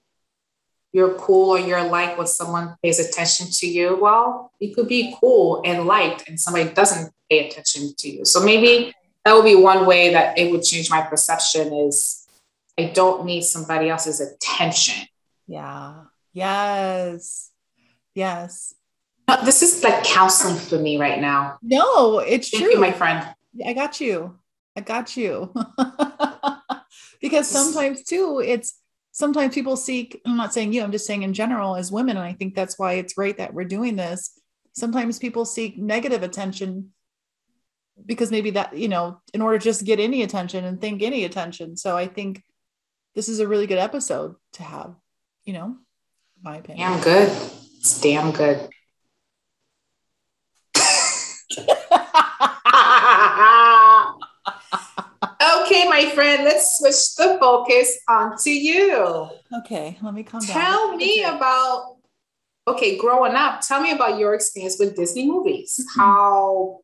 you're 0.93 1.15
cool 1.15 1.51
or 1.51 1.59
you're 1.59 1.89
liked 1.89 2.19
when 2.19 2.27
someone 2.27 2.77
pays 2.83 2.99
attention 2.99 3.47
to 3.51 3.67
you. 3.67 3.99
Well, 4.01 4.53
you 4.59 4.75
could 4.75 4.89
be 4.89 5.17
cool 5.21 5.63
and 5.65 5.87
liked, 5.87 6.29
and 6.29 6.39
somebody 6.39 6.69
doesn't 6.71 7.13
pay 7.31 7.49
attention 7.49 7.95
to 7.97 8.11
you. 8.11 8.25
So 8.25 8.45
maybe 8.45 8.93
that 9.25 9.35
would 9.35 9.45
be 9.45 9.55
one 9.55 9.87
way 9.87 10.13
that 10.13 10.39
it 10.39 10.51
would 10.51 10.63
change 10.63 10.91
my 10.91 11.03
perception 11.03 11.73
is 11.73 12.27
I 12.79 12.87
don't 12.87 13.25
need 13.25 13.43
somebody 13.43 13.89
else's 13.89 14.21
attention. 14.21 15.07
Yeah. 15.47 16.05
Yes. 16.33 17.51
Yes. 18.15 18.75
No, 19.29 19.45
This 19.45 19.63
is 19.63 19.83
like 19.85 20.03
counseling 20.05 20.57
for 20.57 20.79
me 20.79 20.99
right 20.99 21.21
now. 21.21 21.59
No, 21.63 22.19
it's 22.19 22.51
Thank 22.51 22.65
true. 22.65 22.73
you, 22.73 22.81
my 22.81 22.93
friend. 22.93 23.27
I 23.65 23.73
got 23.73 24.01
you. 24.01 24.39
I 24.77 24.81
got 24.81 25.17
you. 25.17 25.53
because 27.21 27.47
sometimes 27.49 28.03
too, 28.03 28.43
it's 28.45 28.81
sometimes 29.13 29.55
people 29.55 29.77
seek, 29.77 30.21
I'm 30.27 30.37
not 30.37 30.55
saying 30.55 30.73
you, 30.73 30.83
I'm 30.83 30.93
just 30.93 31.07
saying 31.07 31.23
in 31.23 31.35
general 31.35 31.77
as 31.77 31.93
women. 31.93 32.17
And 32.17 32.25
I 32.25 32.33
think 32.33 32.55
that's 32.55 32.79
why 32.79 32.95
it's 32.95 33.13
great 33.13 33.37
that 33.39 33.55
we're 33.55 33.65
doing 33.65 33.97
this. 33.97 34.39
Sometimes 34.75 35.19
people 35.19 35.45
seek 35.45 35.77
negative 35.79 36.23
attention 36.23 36.93
because 38.05 38.31
maybe 38.31 38.51
that, 38.51 38.77
you 38.77 38.89
know, 38.89 39.21
in 39.35 39.43
order 39.43 39.59
to 39.59 39.65
just 39.65 39.85
get 39.85 40.01
any 40.01 40.23
attention 40.23 40.65
and 40.65 40.81
think 40.81 41.03
any 41.03 41.25
attention. 41.25 41.77
So 41.77 41.97
I 41.97 42.07
think 42.07 42.43
this 43.15 43.29
is 43.29 43.41
a 43.41 43.49
really 43.49 43.67
good 43.67 43.79
episode 43.79 44.35
to 44.55 44.63
have, 44.63 44.95
you 45.45 45.53
know, 45.53 45.77
my 46.43 46.57
opinion. 46.57 46.91
Damn 46.91 47.03
good. 47.03 47.29
It's 47.79 48.01
damn 48.01 48.33
good. 48.33 48.69
okay, 55.63 55.89
my 55.89 56.11
friend, 56.15 56.45
let's 56.45 56.79
switch 56.79 57.15
the 57.17 57.39
focus 57.41 57.99
onto 58.09 58.51
you. 58.51 59.29
okay, 59.59 59.99
let 60.03 60.15
me 60.15 60.23
down. 60.23 60.41
Tell 60.41 60.97
me 60.97 61.25
about, 61.25 61.97
okay, 62.67 62.97
growing 62.97 63.35
up, 63.35 63.61
tell 63.61 63.81
me 63.81 63.93
about 63.93 64.19
your 64.19 64.35
experience 64.35 64.77
with 64.79 64.97
Disney 64.97 65.27
movies. 65.27 65.79
Mm-hmm. 65.79 66.01
How 66.01 66.81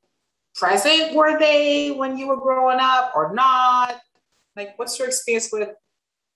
present 0.59 1.15
were 1.15 1.39
they 1.39 1.91
when 1.91 2.19
you 2.19 2.29
were 2.29 2.37
growing 2.37 2.79
up 2.81 3.13
or 3.15 3.35
not? 3.35 4.01
Like, 4.57 4.79
what's 4.79 4.99
your 4.99 5.09
experience 5.09 5.51
with 5.53 5.71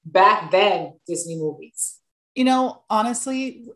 back 0.04 0.50
then 0.50 0.94
Disney 1.06 1.36
movies? 1.36 1.98
you 2.34 2.44
know 2.44 2.82
honestly 2.88 3.66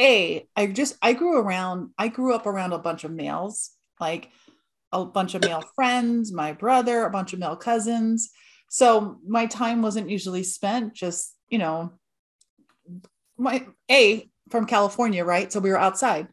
a 0.00 0.46
i 0.56 0.66
just 0.66 0.96
i 1.02 1.12
grew 1.12 1.38
around 1.38 1.90
i 1.98 2.08
grew 2.08 2.34
up 2.34 2.46
around 2.46 2.72
a 2.72 2.78
bunch 2.78 3.04
of 3.04 3.10
males 3.10 3.70
like 4.00 4.30
a 4.92 5.04
bunch 5.04 5.34
of 5.34 5.42
male 5.42 5.62
friends 5.74 6.32
my 6.32 6.52
brother 6.52 7.04
a 7.04 7.10
bunch 7.10 7.32
of 7.32 7.38
male 7.38 7.56
cousins 7.56 8.30
so 8.70 9.18
my 9.26 9.46
time 9.46 9.82
wasn't 9.82 10.08
usually 10.08 10.42
spent 10.42 10.94
just 10.94 11.34
you 11.48 11.58
know 11.58 11.92
my 13.36 13.66
a 13.90 14.28
from 14.50 14.66
california 14.66 15.24
right 15.24 15.52
so 15.52 15.60
we 15.60 15.70
were 15.70 15.78
outside 15.78 16.28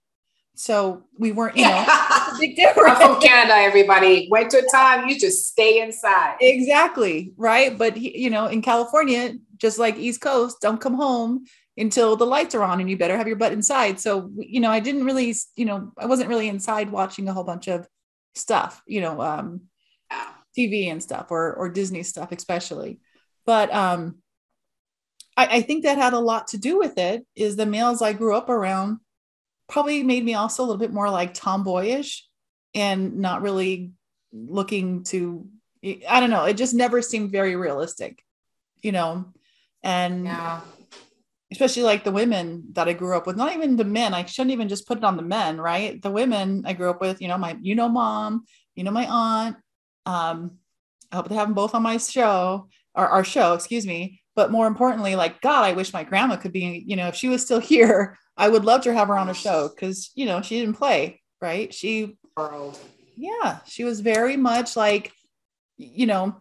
so 0.56 1.04
we 1.18 1.32
weren't 1.32 1.56
you 1.58 1.64
know 1.64 1.86
big 2.40 2.56
difference 2.56 3.00
I'm 3.00 3.14
from 3.14 3.22
Canada, 3.22 3.56
everybody. 3.56 4.28
Winter 4.32 4.62
time, 4.72 5.08
you 5.08 5.20
just 5.20 5.48
stay 5.48 5.82
inside. 5.82 6.38
exactly 6.42 7.34
right 7.38 7.78
but 7.78 7.98
you 7.98 8.30
know 8.30 8.48
in 8.48 8.62
california 8.62 9.34
just 9.58 9.80
like 9.80 9.98
east 9.98 10.22
coast 10.22 10.58
don't 10.62 10.82
come 10.82 10.96
home 10.96 11.46
until 11.78 12.16
the 12.16 12.26
lights 12.26 12.56
are 12.56 12.64
on 12.64 12.80
and 12.80 12.90
you 12.90 12.98
better 12.98 13.18
have 13.18 13.28
your 13.28 13.36
butt 13.36 13.52
inside 13.52 14.00
so 14.00 14.32
you 14.38 14.60
know 14.60 14.72
i 14.72 14.80
didn't 14.80 15.06
really 15.06 15.34
you 15.56 15.66
know 15.66 15.92
i 15.98 16.06
wasn't 16.06 16.30
really 16.30 16.48
inside 16.48 16.90
watching 16.90 17.28
a 17.28 17.34
whole 17.34 17.44
bunch 17.44 17.68
of 17.68 17.88
stuff 18.34 18.82
you 18.88 19.02
know 19.02 19.22
um 19.22 19.62
tv 20.58 20.88
and 20.88 21.04
stuff 21.04 21.28
or 21.32 21.54
or 21.54 21.70
disney 21.70 22.04
stuff 22.04 22.32
especially 22.32 23.00
but 23.46 23.74
um 23.74 24.18
I, 25.38 25.58
I 25.58 25.62
think 25.62 25.84
that 25.84 25.98
had 25.98 26.14
a 26.14 26.20
lot 26.20 26.48
to 26.50 26.58
do 26.58 26.78
with 26.78 26.98
it 26.98 27.26
is 27.36 27.56
the 27.56 27.66
males 27.66 28.02
i 28.02 28.14
grew 28.14 28.36
up 28.36 28.50
around 28.50 29.00
probably 29.68 30.04
made 30.04 30.24
me 30.24 30.34
also 30.34 30.64
a 30.64 30.66
little 30.66 30.80
bit 30.80 30.94
more 30.94 31.10
like 31.10 31.34
tomboyish 31.34 32.28
and 32.74 33.18
not 33.18 33.42
really 33.42 33.92
looking 34.32 35.04
to 35.04 35.48
i 36.10 36.20
don't 36.20 36.30
know 36.30 36.46
it 36.46 36.56
just 36.58 36.74
never 36.74 37.02
seemed 37.02 37.32
very 37.32 37.56
realistic 37.56 38.24
you 38.82 38.92
know 38.92 39.26
and 39.84 40.26
Yeah. 40.26 40.62
especially 41.52 41.84
like 41.84 42.04
the 42.04 42.12
women 42.12 42.66
that 42.74 42.88
i 42.88 42.94
grew 42.94 43.16
up 43.16 43.28
with 43.28 43.38
not 43.38 43.54
even 43.54 43.76
the 43.76 43.84
men 43.86 44.14
i 44.14 44.26
shouldn't 44.26 44.52
even 44.52 44.68
just 44.68 44.88
put 44.88 44.98
it 44.98 45.04
on 45.04 45.16
the 45.18 45.24
men 45.24 45.60
right 45.60 46.02
the 46.02 46.12
women 46.12 46.64
i 46.66 46.74
grew 46.74 46.90
up 46.90 47.02
with 47.02 47.22
you 47.22 47.28
know 47.28 47.38
my 47.38 47.58
you 47.62 47.76
know 47.76 47.88
mom 47.90 48.46
you 48.76 48.84
know 48.84 48.92
my 48.92 49.08
aunt 49.08 49.58
um 50.06 50.58
i 51.12 51.16
hope 51.16 51.30
to 51.30 51.36
have 51.36 51.48
them 51.48 51.54
both 51.56 51.76
on 51.76 51.84
my 51.84 51.98
show 51.98 52.68
our, 52.96 53.08
our 53.08 53.24
show, 53.24 53.54
excuse 53.54 53.86
me. 53.86 54.22
But 54.36 54.52
more 54.52 54.68
importantly, 54.68 55.16
like 55.16 55.42
God, 55.42 55.64
I 55.64 55.74
wish 55.74 55.94
my 55.94 56.04
grandma 56.04 56.36
could 56.38 56.52
be, 56.52 56.84
you 56.86 56.96
know, 56.96 57.08
if 57.08 57.16
she 57.16 57.30
was 57.30 57.42
still 57.42 57.60
here, 57.74 58.18
I 58.38 58.50
would 58.50 58.66
love 58.66 58.82
to 58.82 58.94
have 58.94 59.08
her 59.08 59.18
on 59.18 59.30
a 59.30 59.34
show 59.34 59.70
because 59.70 60.12
you 60.16 60.26
know 60.26 60.42
she 60.42 60.60
didn't 60.60 60.76
play, 60.76 61.22
right? 61.42 61.74
She 61.74 62.18
World. 62.38 62.78
yeah, 63.16 63.60
she 63.66 63.84
was 63.84 64.02
very 64.02 64.36
much 64.36 64.76
like, 64.76 65.14
you 65.78 66.06
know, 66.06 66.38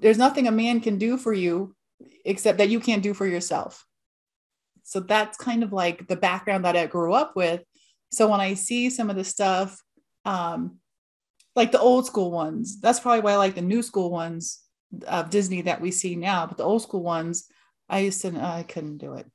there's 0.00 0.18
nothing 0.18 0.48
a 0.48 0.52
man 0.52 0.80
can 0.80 0.98
do 0.98 1.16
for 1.16 1.32
you 1.32 1.74
except 2.24 2.58
that 2.58 2.68
you 2.68 2.80
can't 2.80 3.02
do 3.02 3.14
for 3.14 3.26
yourself. 3.26 3.86
So 4.82 5.00
that's 5.00 5.36
kind 5.36 5.62
of 5.62 5.72
like 5.72 6.08
the 6.08 6.16
background 6.16 6.64
that 6.64 6.76
I 6.76 6.86
grew 6.86 7.12
up 7.12 7.36
with. 7.36 7.62
So 8.10 8.28
when 8.28 8.40
I 8.40 8.54
see 8.54 8.90
some 8.90 9.10
of 9.10 9.16
the 9.16 9.24
stuff, 9.24 9.80
um, 10.24 10.78
like 11.54 11.72
the 11.72 11.80
old 11.80 12.06
school 12.06 12.30
ones, 12.30 12.80
that's 12.80 13.00
probably 13.00 13.20
why 13.20 13.32
I 13.32 13.36
like 13.36 13.54
the 13.54 13.62
new 13.62 13.82
school 13.82 14.10
ones 14.10 14.62
of 15.06 15.30
Disney 15.30 15.62
that 15.62 15.80
we 15.80 15.90
see 15.90 16.16
now. 16.16 16.46
But 16.46 16.56
the 16.56 16.64
old 16.64 16.82
school 16.82 17.02
ones, 17.02 17.46
I 17.88 18.00
used 18.00 18.20
to, 18.22 18.38
I 18.40 18.62
couldn't 18.62 18.98
do 18.98 19.14
it. 19.14 19.26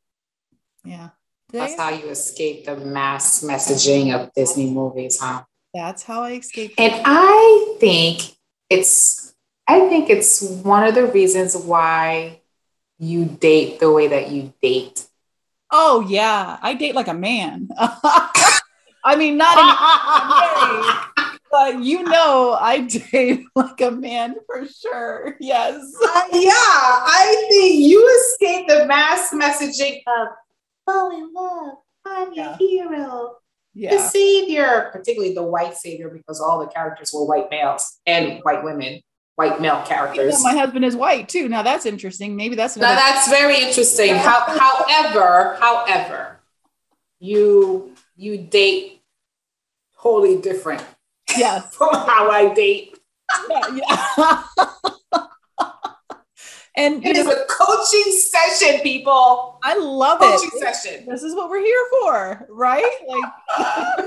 Yeah. 0.84 1.10
That's 1.52 1.78
how 1.78 1.90
you 1.90 2.10
escape 2.10 2.66
the 2.66 2.78
mass 2.78 3.44
messaging 3.44 4.14
of 4.16 4.34
Disney 4.34 4.70
movies, 4.70 5.20
huh? 5.20 5.44
That's 5.74 6.04
how 6.04 6.24
I 6.24 6.34
escaped. 6.34 6.80
And 6.80 7.02
I 7.06 7.76
think 7.80 8.36
it's 8.70 9.34
I 9.68 9.88
think 9.88 10.10
it's 10.10 10.42
one 10.42 10.84
of 10.84 10.96
the 10.96 11.06
reasons 11.08 11.56
why 11.56 12.42
you 13.00 13.26
date 13.26 13.80
the 13.80 13.92
way 13.92 14.08
that 14.08 14.32
you 14.32 14.54
date. 14.62 15.08
Oh 15.72 16.02
yeah, 16.02 16.58
I 16.62 16.74
date 16.74 16.96
like 16.96 17.08
a 17.08 17.14
man. 17.14 17.70
I 19.04 19.16
mean, 19.18 19.38
not 19.38 19.58
in 19.58 19.66
a 19.66 21.26
way, 21.26 21.38
but 21.52 21.84
you 21.84 22.04
know, 22.04 22.58
I 22.60 22.82
date 22.82 23.46
like 23.56 23.82
a 23.82 23.92
man 23.92 24.36
for 24.46 24.68
sure. 24.68 25.38
Yes. 25.40 25.76
Uh, 26.04 26.22
yeah, 26.34 26.52
I 26.52 27.46
think 27.50 27.80
you 27.88 28.08
escape 28.20 28.68
the 28.68 28.86
mass 28.86 29.34
messaging 29.34 30.02
of 30.08 30.28
fall 30.92 31.12
in 31.12 31.34
love. 31.34 31.78
I'm 32.06 32.34
Yeah. 32.34 32.58
your 32.60 32.70
hero. 32.70 33.36
the 33.74 34.00
savior, 34.00 34.90
particularly 34.92 35.34
the 35.34 35.44
white 35.44 35.76
savior, 35.76 36.10
because 36.10 36.42
all 36.42 36.60
the 36.60 36.68
characters 36.68 37.12
were 37.14 37.24
white 37.24 37.50
males 37.50 38.00
and 38.06 38.42
white 38.44 38.64
women, 38.66 39.02
white 39.36 39.62
male 39.62 39.82
characters. 39.86 40.44
know, 40.44 40.52
my 40.52 40.58
husband 40.58 40.84
is 40.84 40.96
white 40.96 41.30
too. 41.30 41.48
Now 41.48 41.62
that's 41.64 41.86
interesting. 41.86 42.36
Maybe 42.36 42.56
that's 42.56 42.76
now 42.76 42.92
another. 42.92 43.00
that's 43.00 43.30
very 43.30 43.62
interesting. 43.62 44.16
How, 44.16 44.42
however, 44.42 45.56
however, 45.60 46.40
you 47.20 47.94
you 48.18 48.38
date 48.40 49.02
totally 50.02 50.42
different 50.42 50.84
yes. 51.38 51.74
from 51.76 51.94
how 51.94 52.30
I 52.30 52.54
date. 52.54 52.98
Yeah. 53.50 53.80
yeah. 54.18 54.44
and 56.76 57.06
It 57.06 57.18
is 57.18 57.26
know, 57.26 57.32
a 57.34 57.46
coaching 57.50 58.12
session, 58.14 58.80
people. 58.82 59.60
I 59.64 59.78
love 59.78 60.20
Coaching 60.20 60.50
it. 60.54 60.74
session. 60.74 61.06
This 61.08 61.24
is 61.24 61.36
what 61.36 61.50
we're 61.50 61.64
here 61.64 61.86
for, 62.00 62.48
right? 62.50 62.92
Like, 63.08 64.06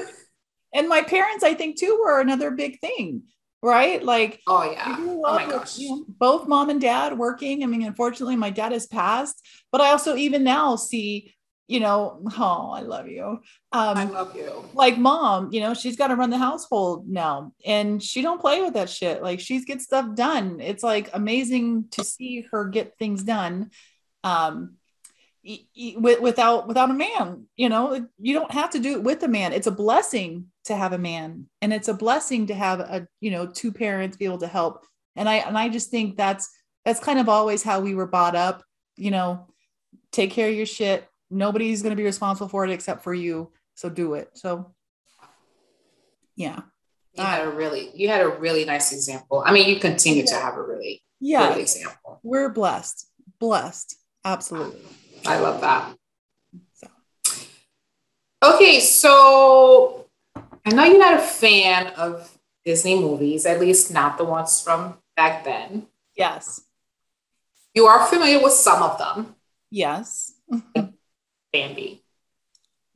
and 0.74 0.88
my 0.88 1.02
parents, 1.02 1.44
I 1.44 1.54
think, 1.54 1.78
too, 1.78 1.98
were 2.02 2.20
another 2.20 2.50
big 2.50 2.80
thing, 2.80 3.24
right? 3.62 4.02
Like, 4.02 4.40
Oh 4.46 4.70
yeah. 4.70 4.96
Oh 4.98 5.34
my 5.34 5.46
gosh. 5.46 5.78
you 5.78 5.90
know, 5.90 6.04
both 6.08 6.48
mom 6.48 6.70
and 6.70 6.80
dad 6.80 7.16
working. 7.18 7.62
I 7.62 7.66
mean, 7.66 7.82
unfortunately, 7.82 8.36
my 8.36 8.50
dad 8.50 8.72
has 8.72 8.86
passed, 8.86 9.46
but 9.70 9.80
I 9.80 9.90
also 9.90 10.16
even 10.16 10.42
now 10.44 10.76
see, 10.76 11.34
you 11.66 11.80
know, 11.80 12.20
oh, 12.38 12.70
I 12.72 12.80
love 12.80 13.08
you. 13.08 13.40
I 13.72 13.92
Um, 13.92 14.12
love 14.12 14.36
you. 14.36 14.64
like 14.74 14.98
mom, 14.98 15.52
you 15.52 15.60
know, 15.60 15.74
she's 15.74 15.96
got 15.96 16.08
to 16.08 16.16
run 16.16 16.30
the 16.30 16.38
household 16.38 17.08
now, 17.08 17.52
and 17.64 18.02
she 18.02 18.22
don't 18.22 18.40
play 18.40 18.60
with 18.62 18.74
that 18.74 18.90
shit. 18.90 19.22
Like 19.22 19.40
she's 19.40 19.64
get 19.64 19.80
stuff 19.82 20.14
done. 20.14 20.60
It's 20.60 20.82
like 20.82 21.10
amazing 21.12 21.88
to 21.92 22.04
see 22.04 22.46
her 22.50 22.66
get 22.66 22.96
things 22.98 23.22
done. 23.22 23.70
Um, 24.22 24.74
e- 25.42 25.66
e- 25.74 25.96
with, 25.98 26.20
without 26.20 26.66
without 26.66 26.90
a 26.90 26.94
man 26.94 27.44
you 27.56 27.68
know 27.68 28.06
you 28.18 28.32
don't 28.34 28.50
have 28.50 28.70
to 28.70 28.78
do 28.78 28.92
it 28.94 29.02
with 29.02 29.22
a 29.22 29.28
man 29.28 29.52
it's 29.52 29.66
a 29.66 29.70
blessing 29.70 30.46
to 30.64 30.74
have 30.74 30.94
a 30.94 30.98
man 30.98 31.46
and 31.60 31.74
it's 31.74 31.88
a 31.88 31.92
blessing 31.94 32.46
to 32.46 32.54
have 32.54 32.80
a 32.80 33.06
you 33.20 33.30
know 33.30 33.46
two 33.46 33.70
parents 33.70 34.16
be 34.16 34.24
able 34.24 34.38
to 34.38 34.46
help 34.46 34.86
and 35.16 35.28
i 35.28 35.34
and 35.34 35.58
i 35.58 35.68
just 35.68 35.90
think 35.90 36.16
that's 36.16 36.48
that's 36.86 37.00
kind 37.00 37.18
of 37.18 37.28
always 37.28 37.62
how 37.62 37.80
we 37.80 37.94
were 37.94 38.06
brought 38.06 38.34
up 38.34 38.64
you 38.96 39.10
know 39.10 39.46
take 40.10 40.30
care 40.30 40.48
of 40.48 40.54
your 40.54 40.64
shit 40.64 41.06
nobody's 41.34 41.82
going 41.82 41.90
to 41.90 41.96
be 41.96 42.04
responsible 42.04 42.48
for 42.48 42.64
it 42.64 42.70
except 42.70 43.02
for 43.02 43.12
you 43.14 43.50
so 43.74 43.88
do 43.90 44.14
it 44.14 44.30
so 44.34 44.72
yeah 46.36 46.60
You 47.14 47.22
had 47.22 47.46
a 47.46 47.50
really 47.50 47.90
you 47.94 48.08
had 48.08 48.22
a 48.22 48.28
really 48.28 48.64
nice 48.64 48.92
example. 48.92 49.42
I 49.46 49.52
mean, 49.52 49.68
you 49.68 49.78
continue 49.78 50.24
to 50.26 50.34
have 50.34 50.54
a 50.56 50.62
really 50.62 51.02
yeah 51.20 51.48
good 51.54 51.60
example. 51.60 52.18
we're 52.22 52.48
blessed 52.50 53.06
blessed 53.38 53.96
absolutely 54.24 54.80
I 55.26 55.38
love 55.38 55.60
that. 55.62 55.96
So. 56.74 56.86
Okay, 58.42 58.80
so 58.80 60.06
I 60.66 60.70
know 60.74 60.84
you're 60.84 60.98
not 60.98 61.14
a 61.14 61.22
fan 61.22 61.86
of 61.96 62.36
Disney 62.64 62.98
movies, 63.00 63.46
at 63.46 63.58
least 63.60 63.90
not 63.92 64.18
the 64.18 64.24
ones 64.24 64.60
from 64.60 64.98
back 65.16 65.44
then. 65.44 65.86
yes 66.16 66.60
You 67.74 67.86
are 67.86 68.06
familiar 68.06 68.42
with 68.42 68.52
some 68.52 68.82
of 68.82 68.98
them. 68.98 69.34
yes 69.70 70.32
Bambi. 71.54 72.02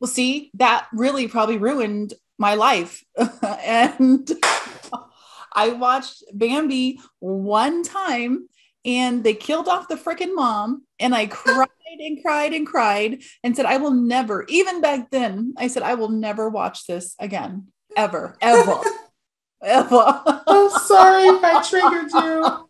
Well, 0.00 0.08
see, 0.08 0.50
that 0.54 0.88
really 0.92 1.28
probably 1.28 1.58
ruined 1.58 2.14
my 2.38 2.56
life. 2.56 3.04
and 3.64 4.28
I 5.52 5.70
watched 5.70 6.24
Bambi 6.34 6.98
one 7.20 7.84
time 7.84 8.48
and 8.84 9.22
they 9.22 9.34
killed 9.34 9.68
off 9.68 9.86
the 9.86 9.94
freaking 9.94 10.34
mom. 10.34 10.82
And 10.98 11.14
I 11.14 11.26
cried 11.30 11.68
and 12.00 12.20
cried 12.20 12.52
and 12.52 12.66
cried 12.66 13.22
and 13.44 13.54
said, 13.54 13.64
I 13.64 13.76
will 13.76 13.92
never, 13.92 14.44
even 14.48 14.80
back 14.80 15.10
then, 15.10 15.54
I 15.56 15.68
said, 15.68 15.84
I 15.84 15.94
will 15.94 16.10
never 16.10 16.48
watch 16.48 16.86
this 16.88 17.14
again, 17.20 17.68
ever, 17.96 18.36
ever, 18.40 18.80
ever. 19.62 20.22
I'm 20.48 20.70
sorry 20.80 21.24
if 21.24 21.44
I 21.44 21.62
triggered 21.62 22.10
you. 22.12 22.68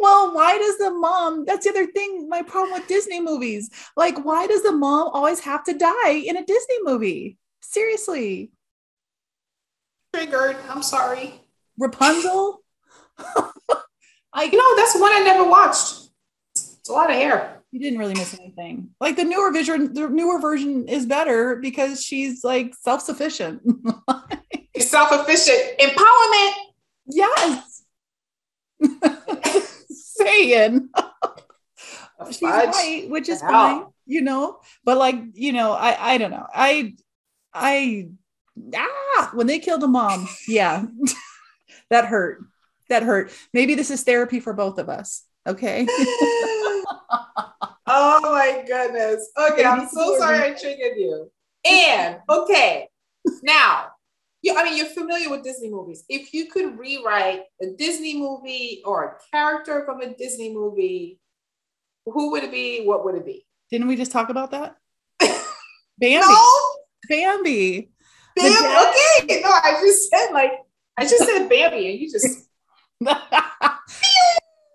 Well, 0.00 0.34
why 0.34 0.58
does 0.58 0.78
the 0.78 0.90
mom? 0.90 1.44
That's 1.44 1.64
the 1.64 1.70
other 1.70 1.86
thing. 1.86 2.28
My 2.28 2.42
problem 2.42 2.72
with 2.74 2.88
Disney 2.88 3.20
movies. 3.20 3.70
Like, 3.96 4.24
why 4.24 4.46
does 4.46 4.62
the 4.62 4.72
mom 4.72 5.08
always 5.12 5.40
have 5.40 5.64
to 5.64 5.74
die 5.74 6.10
in 6.10 6.36
a 6.36 6.44
Disney 6.44 6.76
movie? 6.82 7.38
Seriously, 7.60 8.50
Triggered. 10.14 10.56
I'm 10.70 10.82
sorry. 10.82 11.34
Rapunzel. 11.78 12.62
I 14.32 14.44
You 14.44 14.56
know, 14.56 14.76
that's 14.76 14.94
one 14.98 15.12
I 15.12 15.20
never 15.20 15.44
watched. 15.48 16.08
It's 16.54 16.88
a 16.88 16.92
lot 16.92 17.10
of 17.10 17.16
hair. 17.16 17.62
you 17.70 17.78
didn't 17.80 17.98
really 17.98 18.14
miss 18.14 18.32
anything. 18.38 18.90
Like 19.00 19.16
the 19.16 19.24
newer 19.24 19.52
version, 19.52 19.92
the 19.92 20.08
newer 20.08 20.40
version 20.40 20.88
is 20.88 21.04
better 21.06 21.56
because 21.56 22.02
she's 22.02 22.42
like 22.44 22.74
self 22.74 23.02
sufficient. 23.02 23.62
Self-efficient 24.78 25.78
empowerment. 25.80 26.52
yes. 27.06 27.67
Saying. 29.90 30.88
she's 32.30 32.40
white, 32.42 33.06
which 33.08 33.28
is 33.28 33.40
fine, 33.40 33.86
you 34.06 34.22
know. 34.22 34.58
But 34.84 34.98
like, 34.98 35.16
you 35.34 35.52
know, 35.52 35.72
I 35.72 36.14
I 36.14 36.18
don't 36.18 36.30
know. 36.30 36.46
I 36.52 36.94
I 37.52 38.08
ah 38.74 39.30
when 39.34 39.46
they 39.46 39.58
killed 39.58 39.82
a 39.82 39.88
mom, 39.88 40.28
yeah, 40.46 40.84
that 41.90 42.06
hurt. 42.06 42.44
That 42.88 43.02
hurt. 43.02 43.32
Maybe 43.52 43.74
this 43.74 43.90
is 43.90 44.02
therapy 44.02 44.40
for 44.40 44.54
both 44.54 44.78
of 44.78 44.88
us. 44.88 45.24
Okay. 45.46 45.86
oh 45.90 46.84
my 47.86 48.64
goodness. 48.66 49.30
Okay, 49.36 49.64
I'm 49.64 49.88
so 49.88 50.16
sorry 50.18 50.38
I 50.38 50.54
triggered 50.54 50.96
you. 50.96 51.30
And 51.66 52.18
okay, 52.28 52.88
now 53.42 53.88
you 54.42 54.54
I 54.56 54.64
mean 54.64 54.76
you're 54.76 54.86
familiar 54.86 55.30
with 55.30 55.42
Disney 55.44 55.70
movies. 55.70 56.04
If 56.08 56.32
you 56.32 56.46
could 56.50 56.78
rewrite 56.78 57.42
a 57.60 57.66
Disney 57.76 58.18
movie 58.18 58.82
or 58.84 59.04
a 59.04 59.36
character 59.36 59.84
from 59.84 60.00
a 60.00 60.14
Disney 60.14 60.52
movie, 60.54 61.18
who 62.06 62.30
would 62.32 62.44
it 62.44 62.52
be? 62.52 62.84
What 62.84 63.04
would 63.04 63.14
it 63.16 63.26
be? 63.26 63.46
Didn't 63.70 63.88
we 63.88 63.96
just 63.96 64.12
talk 64.12 64.30
about 64.30 64.52
that? 64.52 64.76
Bambi. 65.98 66.26
No, 66.26 66.48
Bambi. 67.08 67.90
The 68.36 68.42
Bam- 68.42 68.62
dad- 68.62 68.94
okay. 69.24 69.40
No, 69.40 69.48
I 69.50 69.78
just 69.82 70.08
said 70.10 70.30
like 70.32 70.52
I 70.96 71.02
just 71.04 71.24
said 71.24 71.48
Bambi, 71.48 71.90
and 71.90 71.98
you 71.98 72.10
just 72.10 72.48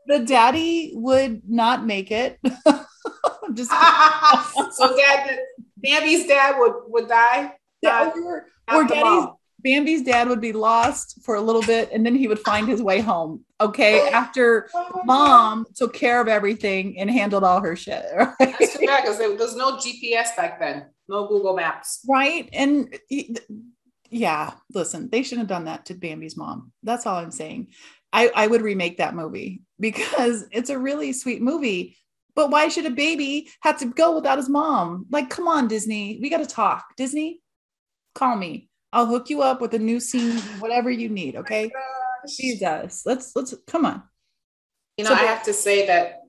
the 0.07 0.19
daddy 0.19 0.91
would 0.95 1.41
not 1.49 1.85
make 1.85 2.11
it. 2.11 2.39
Just 3.53 3.69
so 3.69 4.97
dad 4.97 5.37
Bambi's 5.77 6.25
dad 6.25 6.57
would 6.57 6.73
would 6.87 7.07
die. 7.07 7.53
Not- 7.83 8.15
or, 8.17 8.47
or 8.71 8.83
daddy's. 8.85 9.25
Bambi's 9.63 10.01
dad 10.03 10.27
would 10.27 10.41
be 10.41 10.51
lost 10.53 11.19
for 11.23 11.35
a 11.35 11.41
little 11.41 11.61
bit 11.61 11.89
and 11.91 12.05
then 12.05 12.15
he 12.15 12.27
would 12.27 12.39
find 12.39 12.67
his 12.67 12.81
way 12.81 12.99
home. 12.99 13.45
Okay. 13.61 14.09
After 14.09 14.69
mom 15.05 15.65
took 15.75 15.93
care 15.93 16.19
of 16.19 16.27
everything 16.27 16.99
and 16.99 17.09
handled 17.09 17.43
all 17.43 17.61
her 17.61 17.75
shit. 17.75 18.03
Right. 18.15 18.35
That's 18.39 18.77
too 18.77 18.85
bad 18.85 19.01
because 19.03 19.17
there 19.17 19.31
was 19.33 19.55
no 19.55 19.77
GPS 19.77 20.35
back 20.35 20.59
then, 20.59 20.87
no 21.07 21.27
Google 21.27 21.55
Maps. 21.55 22.01
right? 22.09 22.49
And 22.51 22.93
he- 23.07 23.35
yeah, 24.09 24.51
listen, 24.73 25.09
they 25.09 25.23
shouldn't 25.23 25.49
have 25.49 25.57
done 25.57 25.65
that 25.65 25.85
to 25.85 25.95
Bambi's 25.95 26.37
mom. 26.37 26.71
That's 26.83 27.05
all 27.05 27.15
I'm 27.17 27.31
saying. 27.31 27.69
I, 28.11 28.29
I 28.35 28.45
would 28.47 28.61
remake 28.61 28.97
that 28.97 29.15
movie 29.15 29.61
because 29.79 30.45
it's 30.51 30.69
a 30.69 30.77
really 30.77 31.13
sweet 31.13 31.41
movie. 31.41 31.97
But 32.35 32.49
why 32.49 32.67
should 32.67 32.85
a 32.85 32.91
baby 32.91 33.49
have 33.61 33.77
to 33.79 33.85
go 33.85 34.15
without 34.15 34.37
his 34.39 34.49
mom? 34.49 35.05
Like, 35.09 35.29
come 35.29 35.47
on, 35.47 35.67
Disney. 35.67 36.19
We 36.21 36.29
got 36.29 36.39
to 36.39 36.45
talk. 36.47 36.83
Disney, 36.97 37.41
call 38.15 38.35
me. 38.35 38.69
I'll 38.93 39.07
hook 39.07 39.29
you 39.31 39.41
up 39.41 39.59
with 39.59 39.73
a 39.73 39.79
new 39.79 39.99
scene, 39.99 40.37
whatever 40.59 40.89
you 40.89 41.09
need. 41.09 41.35
Oh 41.35 41.39
okay. 41.39 41.71
Oh 41.75 42.27
Jesus. 42.29 43.01
Let's 43.05 43.35
let's 43.35 43.53
come 43.67 43.85
on. 43.85 44.03
You 44.97 45.03
know, 45.03 45.09
So- 45.09 45.15
I 45.15 45.23
have 45.23 45.43
to 45.43 45.53
say 45.53 45.87
that 45.87 46.21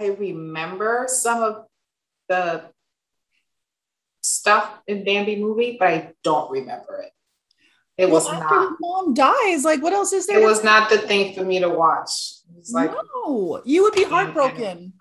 I 0.00 0.06
remember 0.06 1.06
some 1.08 1.42
of 1.42 1.64
the 2.28 2.70
stuff 4.22 4.70
in 4.86 5.04
Bambi 5.04 5.36
movie, 5.36 5.76
but 5.78 5.88
I 5.88 6.12
don't 6.22 6.50
remember 6.52 7.02
it. 7.02 7.12
It 7.96 8.08
was 8.08 8.26
Well, 8.26 8.34
after 8.40 8.54
not. 8.54 8.76
mom 8.78 9.14
dies, 9.14 9.64
like 9.64 9.82
what 9.82 9.92
else 9.92 10.12
is 10.12 10.28
there? 10.28 10.40
It 10.40 10.44
was 10.44 10.62
not 10.62 10.88
the 10.88 10.98
thing 10.98 11.34
for 11.34 11.44
me 11.44 11.58
to 11.58 11.68
watch. 11.68 12.10
It's 12.58 12.72
like 12.72 12.92
no, 12.92 13.60
you 13.64 13.82
would 13.82 13.94
be 13.94 14.04
heartbroken. 14.04 14.92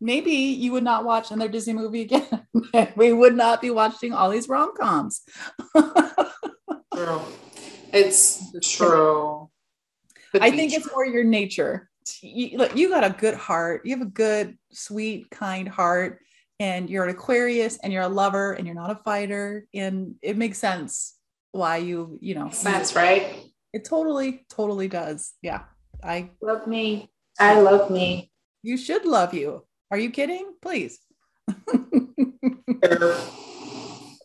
Maybe 0.00 0.32
you 0.32 0.72
would 0.72 0.84
not 0.84 1.04
watch 1.04 1.30
another 1.30 1.50
Disney 1.50 1.74
movie 1.74 2.02
again. 2.02 2.46
we 2.96 3.12
would 3.12 3.36
not 3.36 3.60
be 3.60 3.70
watching 3.70 4.12
all 4.12 4.30
these 4.30 4.48
rom 4.48 4.74
coms. 4.76 5.22
true. 6.94 7.20
It's 7.92 8.42
true. 8.62 9.50
I 10.40 10.50
think 10.50 10.72
it's 10.72 10.90
more 10.90 11.04
your 11.04 11.24
nature. 11.24 11.90
You, 12.22 12.58
look, 12.58 12.76
you 12.76 12.88
got 12.88 13.04
a 13.04 13.10
good 13.10 13.34
heart. 13.34 13.82
You 13.84 13.96
have 13.96 14.06
a 14.06 14.10
good, 14.10 14.56
sweet, 14.72 15.30
kind 15.30 15.68
heart, 15.68 16.20
and 16.58 16.88
you're 16.88 17.04
an 17.04 17.10
Aquarius, 17.10 17.78
and 17.82 17.92
you're 17.92 18.02
a 18.02 18.08
lover, 18.08 18.52
and 18.52 18.66
you're 18.66 18.74
not 18.74 18.90
a 18.90 19.00
fighter, 19.04 19.66
and 19.74 20.14
it 20.22 20.36
makes 20.36 20.58
sense 20.58 21.16
why 21.52 21.78
you, 21.78 22.18
you 22.20 22.34
know, 22.34 22.50
that's 22.62 22.94
right? 22.94 23.36
It 23.72 23.84
totally, 23.84 24.46
totally 24.48 24.88
does. 24.88 25.34
Yeah, 25.42 25.62
I. 26.02 26.30
Love 26.40 26.66
me. 26.66 27.10
I 27.38 27.60
love 27.60 27.90
me. 27.90 28.30
You 28.62 28.76
should 28.76 29.04
love 29.04 29.34
you. 29.34 29.64
Are 29.90 29.98
you 29.98 30.10
kidding? 30.10 30.54
Please. 30.62 30.98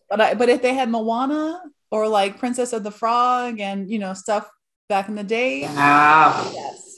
But 0.07 0.21
I, 0.21 0.33
but 0.35 0.49
if 0.49 0.61
they 0.61 0.73
had 0.75 0.87
Moana 0.89 1.59
or 1.89 2.07
like 2.07 2.37
Princess 2.37 2.73
of 2.73 2.83
the 2.83 2.91
Frog 2.91 3.59
and 3.59 3.89
you 3.89 3.97
know 3.97 4.13
stuff 4.13 4.47
back 4.87 5.09
in 5.09 5.15
the 5.15 5.23
day, 5.23 5.65
Ah, 5.67 6.51
yes, 6.53 6.95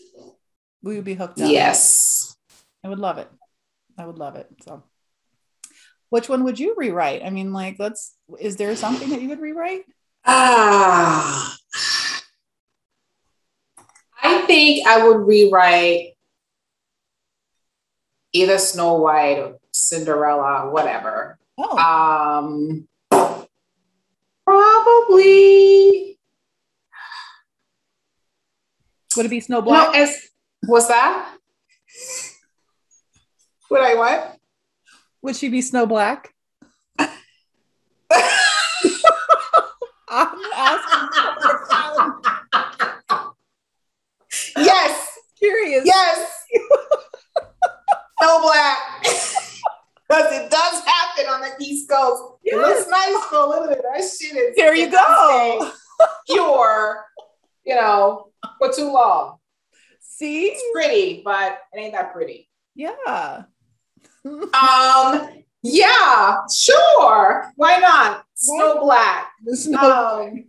we 0.84 0.95
would 0.95 1.06
be 1.06 1.13
hooked 1.13 1.39
up. 1.39 1.49
yes. 1.49 2.36
I 2.84 2.89
would 2.89 2.99
love 2.99 3.17
it. 3.17 3.30
I 3.97 4.06
would 4.06 4.19
love 4.19 4.36
it. 4.36 4.47
So, 4.62 4.84
which 6.10 6.27
one 6.27 6.43
would 6.43 6.60
you 6.60 6.75
rewrite? 6.77 7.23
I 7.23 7.30
mean, 7.30 7.53
like, 7.53 7.77
let's. 7.80 8.13
Is 8.39 8.58
there 8.58 8.75
something 8.75 9.10
that 9.10 9.21
you 9.21 9.30
would 9.30 9.39
rewrite? 9.39 9.86
Ah. 10.25 11.56
I 14.21 14.41
think 14.45 14.86
I 14.86 15.08
would 15.08 15.25
rewrite 15.25 16.16
either 18.41 18.58
Snow 18.58 18.93
White 18.95 19.39
or 19.39 19.58
Cinderella, 19.71 20.69
whatever. 20.69 21.38
Oh, 21.58 21.78
Um, 21.78 22.88
probably. 24.45 26.19
would 29.15 29.26
it 29.26 29.30
be 29.30 29.39
Snow 29.39 29.58
No, 29.58 29.62
Black? 29.63 29.95
as 29.95 30.15
was 30.67 30.88
that? 30.88 31.36
Would 33.69 33.82
I 33.82 33.95
what? 33.95 34.38
Would 35.23 35.36
she 35.36 35.50
be 35.50 35.62
Snow 35.62 35.86
Black? 35.88 36.34
I'm 37.00 37.10
asking. 40.56 41.10
yes, 44.58 45.17
Curious. 45.38 45.84
yes. 45.86 46.37
Snow 48.19 48.41
Black. 48.41 48.77
Because 50.10 50.32
it 50.32 50.49
does 50.49 50.84
happen 50.86 51.25
on 51.25 51.41
the 51.41 51.51
East 51.60 51.89
Coast. 51.89 52.23
It 52.41 52.56
looks 52.56 52.88
nice 52.89 53.25
for 53.25 53.39
a 53.39 53.45
little 53.45 53.67
bit. 53.67 53.82
That 53.84 53.99
shit 53.99 54.38
is 54.38 54.56
There 54.56 54.73
you 54.73 54.89
go. 54.89 55.69
Pure, 56.30 57.03
you 57.65 57.75
know, 57.75 58.32
for 58.58 58.71
too 58.71 58.89
long. 58.89 59.36
See? 59.99 60.45
It's 60.45 60.63
pretty, 60.73 61.21
but 61.25 61.60
it 61.73 61.77
ain't 61.80 61.91
that 61.91 62.13
pretty. 62.13 62.49
Yeah. 62.73 62.93
Um, 64.25 65.43
yeah, 65.63 66.38
sure. 66.53 67.51
Why 67.56 67.77
not? 67.80 68.23
Snow 68.34 68.80
Black. 68.82 69.32
Snow 69.53 70.21
Um, 70.25 70.45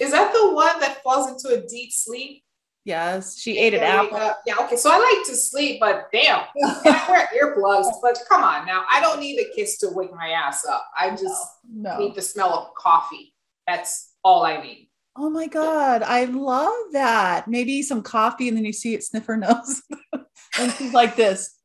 is 0.00 0.10
that 0.12 0.32
the 0.32 0.52
one 0.52 0.78
that 0.80 1.02
falls 1.02 1.30
into 1.30 1.56
a 1.56 1.66
deep 1.66 1.92
sleep? 1.92 2.42
Yes, 2.88 3.38
she 3.38 3.58
ate 3.58 3.74
an 3.74 3.80
apple. 3.80 4.16
up? 4.16 4.40
Yeah, 4.46 4.54
okay. 4.62 4.76
So 4.76 4.90
I 4.90 4.96
like 4.96 5.26
to 5.26 5.36
sleep, 5.36 5.78
but 5.78 6.08
damn, 6.10 6.40
I 6.64 7.04
wear 7.06 7.28
earplugs. 7.38 7.86
But 8.00 8.18
come 8.26 8.42
on 8.42 8.64
now, 8.64 8.82
I 8.90 9.02
don't 9.02 9.20
need 9.20 9.38
a 9.38 9.54
kiss 9.54 9.76
to 9.80 9.90
wake 9.90 10.10
my 10.14 10.30
ass 10.30 10.64
up. 10.64 10.86
I 10.98 11.10
just 11.10 11.36
No. 11.70 11.98
need 11.98 12.14
the 12.14 12.22
smell 12.22 12.48
of 12.54 12.74
coffee. 12.74 13.34
That's 13.66 14.14
all 14.24 14.42
I 14.42 14.62
need. 14.62 14.88
Oh 15.18 15.28
my 15.28 15.48
God. 15.48 16.02
I 16.02 16.24
love 16.24 16.72
that. 16.92 17.46
Maybe 17.46 17.82
some 17.82 18.00
coffee 18.00 18.48
and 18.48 18.56
then 18.56 18.64
you 18.64 18.72
see 18.72 18.94
it 18.94 19.04
sniff 19.04 19.26
her 19.26 19.36
nose. 19.36 19.82
and 20.58 20.72
she's 20.72 20.94
like 20.94 21.14
this. 21.14 21.56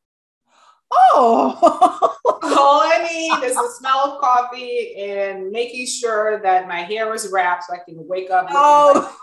Oh. 0.92 2.18
All 2.44 2.82
I 2.82 3.08
need 3.10 3.46
is 3.48 3.56
the 3.56 3.70
smell 3.80 4.12
of 4.12 4.22
coffee 4.22 4.96
and 4.98 5.52
making 5.52 5.88
sure 5.88 6.42
that 6.42 6.68
my 6.68 6.82
hair 6.82 7.14
is 7.14 7.30
wrapped 7.32 7.64
so 7.64 7.76
I 7.76 7.78
can 7.78 8.06
wake 8.10 8.30
up. 8.30 8.44
looking 8.44 8.56
like 8.56 8.64
oh. 9.06 9.18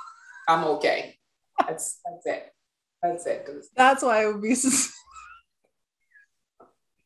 I'm 0.49 0.65
okay. 0.65 1.17
That's 1.67 2.01
that's 2.05 2.27
it. 2.27 2.53
That's 3.03 3.27
it. 3.27 3.49
That's 3.77 4.03
why 4.03 4.25
it 4.25 4.33
would 4.33 4.43
be. 4.43 4.55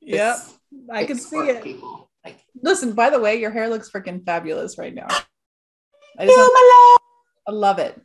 Yep. 0.06 0.36
it's- 0.36 0.54
I 0.92 1.04
can 1.04 1.18
see 1.18 1.36
it. 1.38 1.62
People. 1.62 2.10
Like, 2.24 2.38
Listen, 2.62 2.92
by 2.92 3.10
the 3.10 3.20
way, 3.20 3.36
your 3.40 3.50
hair 3.50 3.68
looks 3.68 3.90
freaking 3.90 4.24
fabulous 4.24 4.76
right 4.76 4.94
now. 4.94 5.06
I, 6.18 6.24
you, 6.24 6.28
want- 6.30 7.00
I 7.48 7.52
love 7.52 7.78
it. 7.78 8.00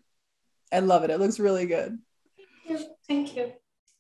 I 0.71 0.79
love 0.79 1.03
it. 1.03 1.09
It 1.09 1.19
looks 1.19 1.39
really 1.39 1.65
good. 1.65 1.97
love. 2.69 2.83
Thank 3.07 3.35
you. 3.35 3.51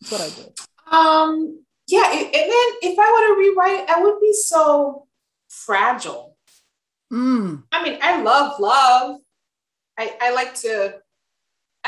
That's 0.01 0.11
what 0.11 0.21
I 0.21 0.29
do. 0.29 0.97
Um. 0.97 1.63
Yeah. 1.87 2.09
and 2.11 2.23
then 2.33 2.67
if 2.83 2.97
I 2.99 3.11
were 3.11 3.33
to 3.35 3.39
rewrite, 3.39 3.89
I 3.89 4.01
would 4.03 4.19
be 4.21 4.33
so 4.33 5.07
fragile. 5.49 6.37
Mm. 7.11 7.63
I 7.71 7.83
mean, 7.83 7.97
I 8.01 8.21
love 8.21 8.59
love. 8.59 9.19
I, 9.97 10.15
I 10.21 10.31
like 10.33 10.53
to, 10.61 10.98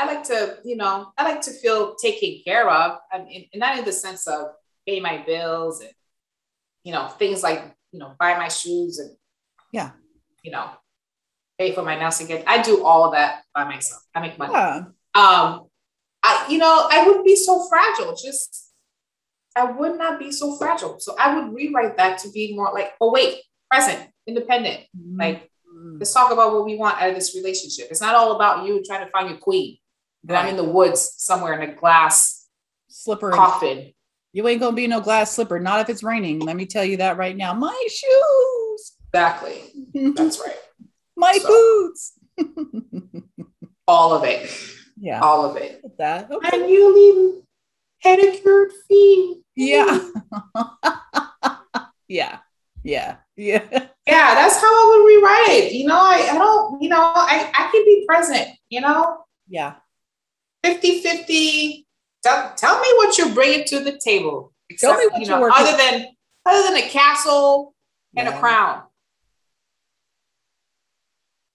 I 0.02 0.06
like 0.14 0.24
to, 0.24 0.58
you 0.64 0.76
know, 0.76 1.12
I 1.16 1.22
like 1.24 1.40
to 1.42 1.52
feel 1.52 1.94
taken 1.94 2.42
care 2.44 2.68
of. 2.68 2.98
I 3.12 3.22
mean, 3.22 3.48
and 3.52 3.60
not 3.60 3.78
in 3.78 3.84
the 3.84 3.92
sense 3.92 4.26
of 4.26 4.46
pay 4.86 4.98
my 5.00 5.22
bills 5.24 5.80
and, 5.80 5.92
you 6.82 6.92
know, 6.92 7.06
things 7.08 7.42
like, 7.42 7.62
you 7.92 8.00
know, 8.00 8.14
buy 8.18 8.36
my 8.36 8.48
shoes 8.48 8.98
and, 8.98 9.16
Yeah. 9.72 9.90
you 10.42 10.50
know, 10.50 10.68
pay 11.58 11.72
for 11.72 11.82
my 11.82 11.96
nails 11.98 12.20
again. 12.20 12.42
I 12.46 12.62
do 12.62 12.84
all 12.84 13.04
of 13.04 13.12
that 13.12 13.42
by 13.54 13.64
myself. 13.64 14.02
I 14.14 14.20
make 14.20 14.38
money. 14.38 14.52
Yeah. 14.54 14.76
Um, 15.14 15.68
I, 16.24 16.46
you 16.48 16.58
know, 16.58 16.88
I 16.90 17.06
wouldn't 17.06 17.24
be 17.24 17.36
so 17.36 17.64
fragile. 17.68 18.14
Just, 18.16 18.72
I 19.56 19.64
would 19.70 19.98
not 19.98 20.18
be 20.18 20.32
so 20.32 20.56
fragile. 20.56 20.98
So 20.98 21.14
I 21.18 21.38
would 21.38 21.54
rewrite 21.54 21.96
that 21.98 22.18
to 22.20 22.30
be 22.30 22.56
more 22.56 22.72
like, 22.74 22.92
oh 23.00 23.12
wait, 23.12 23.38
present, 23.70 24.08
independent. 24.26 24.80
Like, 25.16 25.48
Mm. 25.72 25.98
let's 25.98 26.12
talk 26.12 26.30
about 26.30 26.52
what 26.52 26.66
we 26.66 26.76
want 26.76 27.00
out 27.00 27.08
of 27.08 27.14
this 27.14 27.34
relationship. 27.34 27.86
It's 27.90 28.02
not 28.02 28.14
all 28.14 28.36
about 28.36 28.66
you 28.66 28.82
trying 28.84 29.06
to 29.06 29.10
find 29.10 29.30
your 29.30 29.38
queen. 29.38 29.78
And 30.28 30.36
I'm 30.36 30.48
in 30.48 30.56
the 30.56 30.64
woods 30.64 31.14
somewhere 31.16 31.58
in 31.60 31.68
a 31.68 31.74
glass 31.74 32.46
slipper. 32.88 33.30
coffin. 33.30 33.92
You 34.32 34.46
ain't 34.48 34.60
gonna 34.60 34.76
be 34.76 34.86
no 34.86 35.00
glass 35.00 35.32
slipper. 35.34 35.58
Not 35.60 35.80
if 35.80 35.88
it's 35.90 36.02
raining. 36.02 36.40
Let 36.40 36.56
me 36.56 36.64
tell 36.66 36.84
you 36.84 36.98
that 36.98 37.16
right 37.16 37.36
now. 37.36 37.52
My 37.54 37.76
shoes. 37.90 38.92
Exactly. 39.12 39.62
That's 40.14 40.40
right. 40.40 40.56
My 41.16 41.32
So- 41.32 41.48
boots. 41.48 42.12
All 43.88 44.14
of 44.14 44.24
it. 44.24 44.48
yeah. 44.98 45.20
All 45.20 45.44
of 45.44 45.56
it. 45.56 45.82
That. 45.98 46.30
Okay. 46.30 46.48
And 46.60 46.70
you 46.70 46.94
leave 46.94 47.42
pedicured 48.02 48.70
feet. 48.88 49.38
Yeah. 49.54 50.08
yeah. 52.08 52.38
Yeah. 52.82 53.16
Yeah. 53.36 53.64
Yeah, 54.06 54.34
that's 54.34 54.56
how 54.56 54.66
I 54.66 54.96
would 54.96 55.06
rewrite 55.06 55.64
it. 55.64 55.72
You 55.72 55.86
know, 55.86 55.98
I, 56.00 56.28
I 56.32 56.38
don't, 56.38 56.82
you 56.82 56.88
know, 56.88 57.00
I, 57.00 57.50
I 57.54 57.70
can 57.70 57.84
be 57.84 58.04
present, 58.08 58.48
you 58.70 58.80
know, 58.80 59.18
Yeah. 59.48 59.74
50 60.64 61.02
50. 61.02 61.86
Tell, 62.22 62.54
tell 62.54 62.80
me 62.80 62.88
what 62.96 63.18
you're 63.18 63.34
bringing 63.34 63.64
to 63.66 63.80
the 63.80 63.98
table. 63.98 64.52
Tell 64.78 64.96
me 64.96 65.06
what 65.10 65.20
you 65.20 65.26
know, 65.26 65.50
other 65.52 65.76
than 65.76 66.06
other 66.46 66.62
than 66.68 66.76
a 66.76 66.88
castle 66.88 67.74
and 68.16 68.28
Yeah. 68.28 68.36
a 68.36 68.40
crown. 68.40 68.82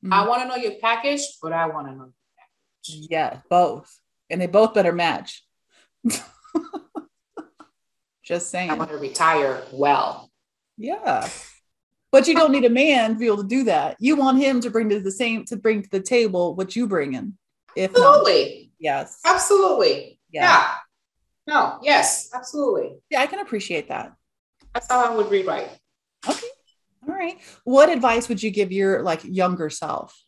Mm. 0.03 0.13
I 0.13 0.27
want 0.27 0.41
to 0.43 0.47
know 0.47 0.55
your 0.55 0.73
package, 0.79 1.21
but 1.41 1.53
I 1.53 1.67
want 1.67 1.87
to 1.87 1.95
know. 1.95 2.13
Yeah, 2.85 3.39
both. 3.49 3.99
And 4.29 4.41
they 4.41 4.47
both 4.47 4.73
better 4.73 4.91
match. 4.91 5.43
Just 8.23 8.49
saying. 8.49 8.69
I 8.69 8.73
want 8.75 8.89
to 8.91 8.97
retire 8.97 9.63
well. 9.71 10.29
Yeah. 10.77 11.27
But 12.11 12.27
you 12.27 12.35
don't 12.35 12.51
need 12.51 12.65
a 12.65 12.69
man 12.69 13.13
to 13.13 13.19
be 13.19 13.25
able 13.25 13.37
to 13.37 13.47
do 13.47 13.63
that. 13.65 13.97
You 13.99 14.15
want 14.15 14.37
him 14.39 14.61
to 14.61 14.69
bring 14.69 14.89
to 14.89 14.99
the 14.99 15.11
same 15.11 15.45
to 15.45 15.55
bring 15.57 15.81
to 15.83 15.89
the 15.89 16.01
table 16.01 16.55
what 16.55 16.75
you 16.75 16.87
bring 16.87 17.13
in. 17.13 17.37
If 17.77 17.93
not, 17.93 18.17
Absolutely. 18.17 18.71
yes. 18.79 19.19
Absolutely. 19.23 20.19
Yeah. 20.31 20.41
Yeah. 20.41 20.73
No, 21.45 21.79
yes, 21.81 22.29
absolutely. 22.33 22.97
Yeah, 23.09 23.21
I 23.21 23.27
can 23.27 23.39
appreciate 23.39 23.87
that. 23.87 24.13
That's 24.73 24.91
how 24.91 25.05
I 25.05 25.15
would 25.15 25.29
rewrite. 25.31 25.69
Okay. 26.27 26.47
All 27.07 27.15
right. 27.15 27.37
What 27.63 27.89
advice 27.89 28.27
would 28.27 28.43
you 28.43 28.51
give 28.51 28.71
your 28.71 29.01
like 29.03 29.23
younger 29.23 29.69
self? 29.69 30.19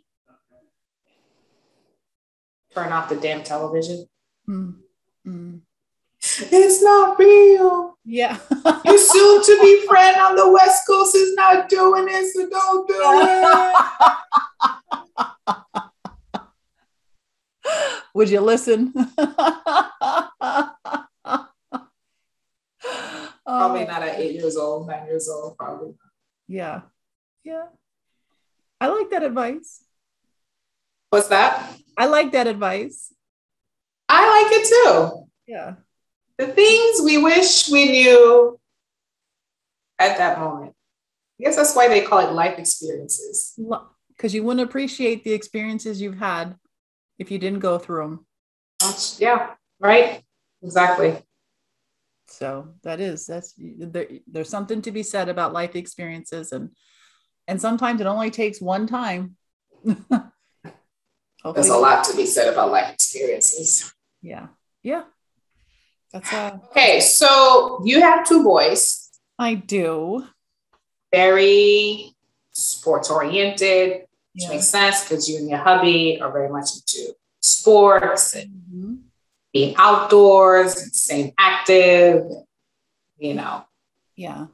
Turn 2.74 2.94
off 2.94 3.10
the 3.10 3.16
damn 3.16 3.44
television. 3.44 4.06
Mm. 4.48 4.76
Mm. 5.28 5.62
It's 6.22 6.84
not 6.84 7.18
real. 7.18 7.98
Yeah. 8.06 8.38
Your 8.86 8.98
soon 8.98 9.44
to 9.44 9.60
be 9.62 9.86
friend 9.90 10.18
on 10.22 10.36
the 10.36 10.50
West 10.50 10.84
Coast 10.88 11.16
is 11.16 11.34
not 11.34 11.68
doing 11.68 12.08
it, 12.10 12.32
so 12.32 12.48
don't 12.50 12.88
do 12.88 12.96
it. 12.96 13.76
Would 18.20 18.30
you 18.30 18.42
listen? 18.42 18.92
Probably 19.16 19.48
Oh, 23.48 23.86
not 23.88 24.04
at 24.04 24.16
oh. 24.16 24.18
eight 24.18 24.34
years 24.34 24.58
old, 24.58 24.90
nine 24.90 25.06
years 25.06 25.30
old, 25.30 25.56
probably. 25.58 25.94
Yeah. 26.46 26.82
Yeah. 27.46 27.68
I 28.82 28.88
like 28.88 29.10
that 29.12 29.24
advice. 29.24 29.86
What's 31.12 31.30
that? 31.30 31.78
I 31.98 32.08
like 32.08 32.34
that 32.34 32.48
advice. 32.48 33.14
I 34.10 34.44
like 34.44 34.52
it 34.52 34.68
too. 34.68 35.30
Yeah. 35.48 35.76
The 36.38 36.48
things 36.48 37.00
we 37.02 37.20
wish 37.20 37.70
we 37.70 37.90
knew 37.90 38.60
at 39.98 40.18
that 40.18 40.42
moment. 40.42 40.74
I 41.40 41.46
guess 41.46 41.56
that's 41.56 41.74
why 41.74 41.88
they 41.88 42.02
call 42.02 42.20
it 42.20 42.34
life 42.34 42.60
experiences. 42.60 43.58
Because 44.10 44.34
you 44.34 44.44
wouldn't 44.44 44.68
appreciate 44.68 45.24
the 45.24 45.32
experiences 45.32 46.02
you've 46.02 46.18
had 46.20 46.58
if 47.20 47.30
you 47.30 47.38
didn't 47.38 47.60
go 47.60 47.78
through 47.78 48.02
them. 48.02 48.26
That's- 48.80 49.20
yeah, 49.20 49.56
right? 49.80 50.24
Exactly. 50.64 51.22
So 52.28 52.70
that 52.84 53.00
is 53.00 53.26
that's 53.26 53.54
there, 53.58 54.08
there's 54.28 54.50
something 54.50 54.82
to 54.84 54.92
be 54.92 55.04
said 55.04 55.30
about 55.30 55.52
life 55.54 55.76
experiences 55.76 56.52
and 56.52 56.70
and 57.48 57.60
sometimes 57.60 58.00
it 58.02 58.08
only 58.08 58.30
takes 58.32 58.62
one 58.62 58.86
time. 58.88 59.36
There's 61.56 61.70
a 61.70 61.78
lot 61.78 62.04
to 62.06 62.16
be 62.16 62.26
said 62.26 62.52
about 62.52 62.70
life 62.72 62.94
experiences. 62.94 63.94
Yeah. 64.22 64.48
Yeah. 64.84 65.04
That's 66.14 66.32
uh 66.34 66.58
Okay, 66.72 67.00
so 67.00 67.82
you 67.86 68.02
have 68.02 68.28
two 68.28 68.44
boys, 68.44 69.10
I 69.40 69.56
do. 69.56 70.26
very 71.12 72.14
sports 72.52 73.10
oriented, 73.10 74.06
which 74.34 74.44
Yeah. 74.44 74.50
makes 74.50 74.68
sense 74.68 75.04
because 75.04 75.28
you 75.30 75.38
and 75.38 75.50
your 75.50 75.60
hubby 75.60 76.20
are 76.22 76.32
very 76.32 76.50
much 76.50 76.70
into 76.76 77.16
sports 77.42 78.36
and 78.36 78.50
Mhm. 78.74 78.98
being 79.54 79.76
outdoors 79.78 80.82
and 80.82 80.94
staying 80.94 81.34
active, 81.38 82.26
you 83.18 83.34
know, 83.34 83.64
Yeah. 84.16 84.48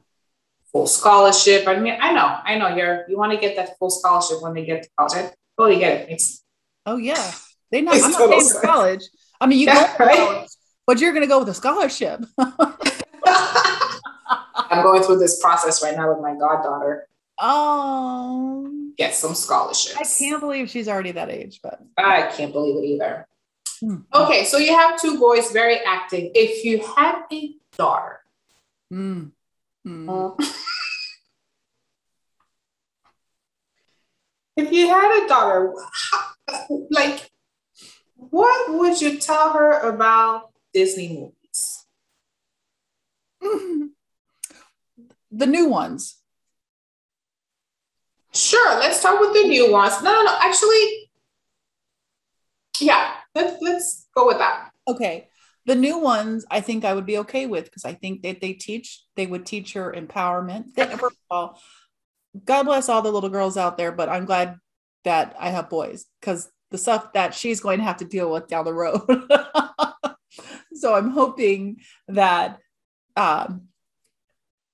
full 0.71 0.87
scholarship. 0.87 1.67
I 1.67 1.75
mean, 1.79 1.97
I 1.99 2.11
know, 2.13 2.37
I 2.43 2.57
know 2.57 2.69
you're 2.75 3.05
you 3.09 3.17
want 3.17 3.31
to 3.33 3.37
get 3.37 3.55
that 3.57 3.77
full 3.77 3.89
scholarship 3.89 4.41
when 4.41 4.53
they 4.53 4.65
get 4.65 4.83
to 4.83 4.89
college. 4.97 5.13
I 5.15 5.33
totally 5.57 5.79
get 5.79 6.01
it. 6.01 6.09
It's 6.11 6.41
Oh 6.85 6.97
yeah. 6.97 7.31
They 7.71 7.81
not, 7.81 7.91
Makes 7.95 8.05
I'm 8.05 8.11
not 8.11 8.29
paying 8.29 8.49
for 8.49 8.61
college. 8.61 9.03
I 9.41 9.45
mean 9.47 9.59
you 9.59 9.65
Yeah, 9.67 9.97
go 9.97 10.05
right? 10.05 10.17
college, 10.17 10.49
but 10.87 10.99
you're 10.99 11.13
gonna 11.13 11.27
go 11.27 11.39
with 11.39 11.49
a 11.49 11.53
scholarship. 11.53 12.23
I'm 14.71 14.83
going 14.83 15.03
through 15.03 15.19
this 15.19 15.39
process 15.41 15.83
right 15.83 15.95
now 15.95 16.09
with 16.13 16.21
my 16.21 16.33
goddaughter. 16.35 17.07
Oh 17.39 18.71
Get 18.97 19.13
some 19.13 19.35
scholarships. 19.35 19.97
I 19.97 20.03
can't 20.23 20.39
believe 20.39 20.69
she's 20.69 20.87
already 20.87 21.11
that 21.11 21.29
age, 21.29 21.59
but 21.61 21.81
I 21.97 22.27
can't 22.27 22.53
believe 22.53 22.77
it 22.77 22.87
either. 22.87 23.27
Hmm. 23.81 23.97
Okay, 24.13 24.45
so 24.45 24.57
you 24.57 24.73
have 24.73 24.99
two 25.01 25.19
boys, 25.19 25.51
very 25.51 25.79
active. 25.79 26.31
If 26.33 26.63
you 26.63 26.79
had 26.95 27.23
a 27.31 27.55
daughter, 27.77 28.21
Mm. 28.93 29.31
Mm. 29.85 30.35
if 34.57 34.71
you 34.71 34.87
had 34.87 35.23
a 35.23 35.27
daughter, 35.27 35.73
like, 36.89 37.29
what 38.15 38.73
would 38.77 39.01
you 39.01 39.17
tell 39.17 39.53
her 39.53 39.71
about 39.79 40.51
Disney 40.73 41.09
movies? 41.09 41.85
the 45.31 45.47
new 45.47 45.67
ones. 45.67 46.21
Sure, 48.35 48.79
let's 48.79 48.99
start 48.99 49.21
with 49.21 49.33
the 49.33 49.47
new 49.47 49.71
ones. 49.71 50.01
No, 50.01 50.11
no, 50.11 50.23
no. 50.23 50.37
Actually, 50.41 51.09
yeah, 52.79 53.13
let's 53.33 53.61
let's 53.61 54.07
go 54.13 54.27
with 54.27 54.37
that. 54.39 54.71
Okay. 54.87 55.29
The 55.65 55.75
new 55.75 55.97
ones 55.97 56.45
I 56.51 56.61
think 56.61 56.85
I 56.85 56.93
would 56.93 57.07
be 57.07 57.17
okay 57.19 57.47
with 57.47 57.65
because 57.65 57.85
I 57.85 57.93
think 57.93 58.21
that 58.21 58.39
they 58.39 58.53
teach, 58.53 59.03
they 59.15 59.25
would 59.25 59.47
teach 59.47 59.73
her 59.73 59.91
empowerment. 59.91 60.75
They, 60.75 60.85
first 60.85 61.15
of 61.15 61.31
all, 61.31 61.59
God 62.43 62.63
bless 62.63 62.87
all 62.87 63.01
the 63.01 63.11
little 63.11 63.29
girls 63.29 63.57
out 63.57 63.75
there, 63.75 63.91
but 63.91 64.07
I'm 64.07 64.25
glad 64.25 64.59
that 65.05 65.35
I 65.39 65.49
have 65.49 65.69
boys 65.69 66.05
because 66.19 66.51
the 66.69 66.77
stuff 66.77 67.13
that 67.13 67.33
she's 67.33 67.61
going 67.61 67.79
to 67.79 67.83
have 67.83 67.97
to 67.97 68.05
deal 68.05 68.31
with 68.31 68.47
down 68.47 68.65
the 68.65 68.73
road. 68.73 69.01
so 70.75 70.93
I'm 70.93 71.09
hoping 71.09 71.77
that 72.09 72.59
um, 73.15 73.69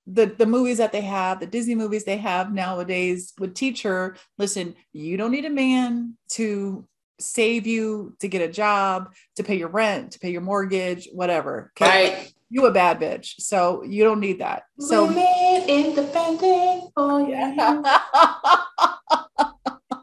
the 0.06 0.26
the 0.26 0.46
movies 0.46 0.78
that 0.78 0.92
they 0.92 1.02
have, 1.02 1.40
the 1.40 1.46
Disney 1.46 1.74
movies 1.74 2.04
they 2.04 2.16
have 2.16 2.52
nowadays 2.52 3.32
would 3.38 3.54
teach 3.54 3.82
her, 3.82 4.16
listen, 4.38 4.74
you 4.92 5.16
don't 5.16 5.30
need 5.30 5.44
a 5.44 5.50
man 5.50 6.16
to 6.32 6.86
save 7.20 7.66
you 7.66 8.16
to 8.18 8.28
get 8.28 8.42
a 8.42 8.52
job, 8.52 9.12
to 9.36 9.44
pay 9.44 9.56
your 9.56 9.68
rent, 9.68 10.12
to 10.12 10.18
pay 10.18 10.30
your 10.30 10.40
mortgage, 10.40 11.08
whatever. 11.12 11.72
Okay. 11.76 12.14
Right. 12.14 12.34
You 12.50 12.66
a 12.66 12.72
bad 12.72 13.00
bitch. 13.00 13.40
So 13.40 13.82
you 13.84 14.04
don't 14.04 14.20
need 14.20 14.40
that. 14.40 14.64
So 14.78 15.06
Women 15.06 15.68
independent. 15.68 16.90
Oh 16.96 17.26
yeah. 17.26 17.82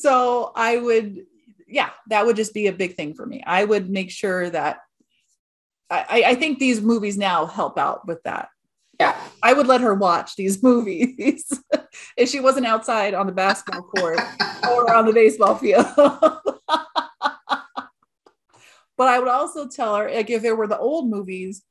so 0.00 0.52
I 0.56 0.78
would, 0.78 1.20
yeah, 1.68 1.90
that 2.08 2.26
would 2.26 2.36
just 2.36 2.54
be 2.54 2.66
a 2.66 2.72
big 2.72 2.96
thing 2.96 3.14
for 3.14 3.24
me. 3.26 3.42
I 3.46 3.64
would 3.64 3.90
make 3.90 4.10
sure 4.10 4.48
that 4.50 4.78
I, 5.90 6.06
I- 6.08 6.24
I 6.30 6.34
think 6.36 6.58
these 6.58 6.80
movies 6.80 7.18
now 7.18 7.46
help 7.46 7.78
out 7.78 8.06
with 8.06 8.22
that. 8.24 8.48
Yeah. 9.00 9.18
I 9.42 9.54
would 9.54 9.66
let 9.66 9.80
her 9.80 9.94
watch 9.94 10.36
these 10.36 10.62
movies 10.70 11.50
if 12.18 12.28
she 12.28 12.38
wasn't 12.38 12.66
outside 12.66 13.14
on 13.14 13.26
the 13.26 13.32
basketball 13.32 13.84
court 13.84 14.20
or 14.68 14.92
on 14.92 15.06
the 15.06 15.12
baseball 15.14 15.56
field. 15.56 15.86
but 15.96 16.44
I 18.98 19.18
would 19.18 19.28
also 19.28 19.66
tell 19.68 19.96
her, 19.96 20.10
like, 20.10 20.28
if 20.28 20.42
there 20.42 20.54
were 20.54 20.66
the 20.66 20.78
old 20.78 21.08
movies, 21.08 21.62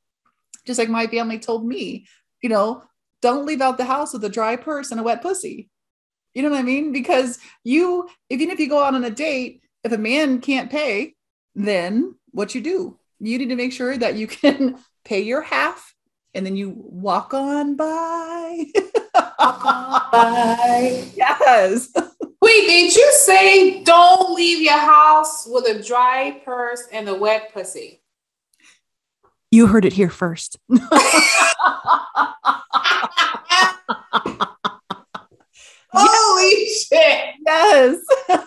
just 0.65 0.79
like 0.79 0.89
my 0.89 1.05
family 1.05 1.37
told 1.37 1.67
me, 1.67 2.07
you 2.41 2.49
know, 2.49 2.81
don't 3.21 3.45
leave 3.45 3.61
out 3.61 3.77
the 3.77 3.85
house 3.85 4.11
with 4.11 4.23
a 4.23 4.29
dry 4.29 4.55
purse 4.55 4.89
and 4.89 4.99
a 4.99 5.03
wet 5.03 5.21
pussy. 5.21 5.69
You 6.33 6.41
know 6.41 6.49
what 6.49 6.59
I 6.59 6.63
mean? 6.63 6.91
Because 6.91 7.37
you, 7.63 8.09
even 8.31 8.49
if 8.49 8.59
you 8.59 8.67
go 8.67 8.83
out 8.83 8.95
on 8.95 9.03
a 9.03 9.11
date, 9.11 9.61
if 9.83 9.91
a 9.91 9.99
man 9.99 10.41
can't 10.41 10.71
pay, 10.71 11.13
then 11.53 12.15
what 12.31 12.55
you 12.55 12.61
do? 12.61 12.97
You 13.19 13.37
need 13.37 13.49
to 13.49 13.55
make 13.55 13.73
sure 13.73 13.95
that 13.95 14.15
you 14.15 14.25
can 14.41 14.79
pay 15.05 15.21
your 15.21 15.43
half 15.43 15.93
and 16.39 16.45
then 16.45 16.55
you 16.55 16.73
walk 16.73 17.33
on 17.33 17.75
by. 17.75 18.65
Bye. 19.13 21.03
yes. 21.13 21.89
Wait, 22.41 22.65
did 22.65 22.95
you 22.95 23.11
say 23.11 23.83
don't 23.83 24.33
leave 24.33 24.61
your 24.61 24.77
house 24.77 25.45
with 25.45 25.65
a 25.67 25.83
dry 25.83 26.41
purse 26.45 26.87
and 26.93 27.09
a 27.09 27.13
wet 27.15 27.53
pussy? 27.53 28.01
You 29.51 29.67
heard 29.67 29.83
it 29.83 29.91
here 29.91 30.09
first. 30.09 30.57
Holy 35.91 36.65
shit. 36.67 37.35
yes. 37.45 37.97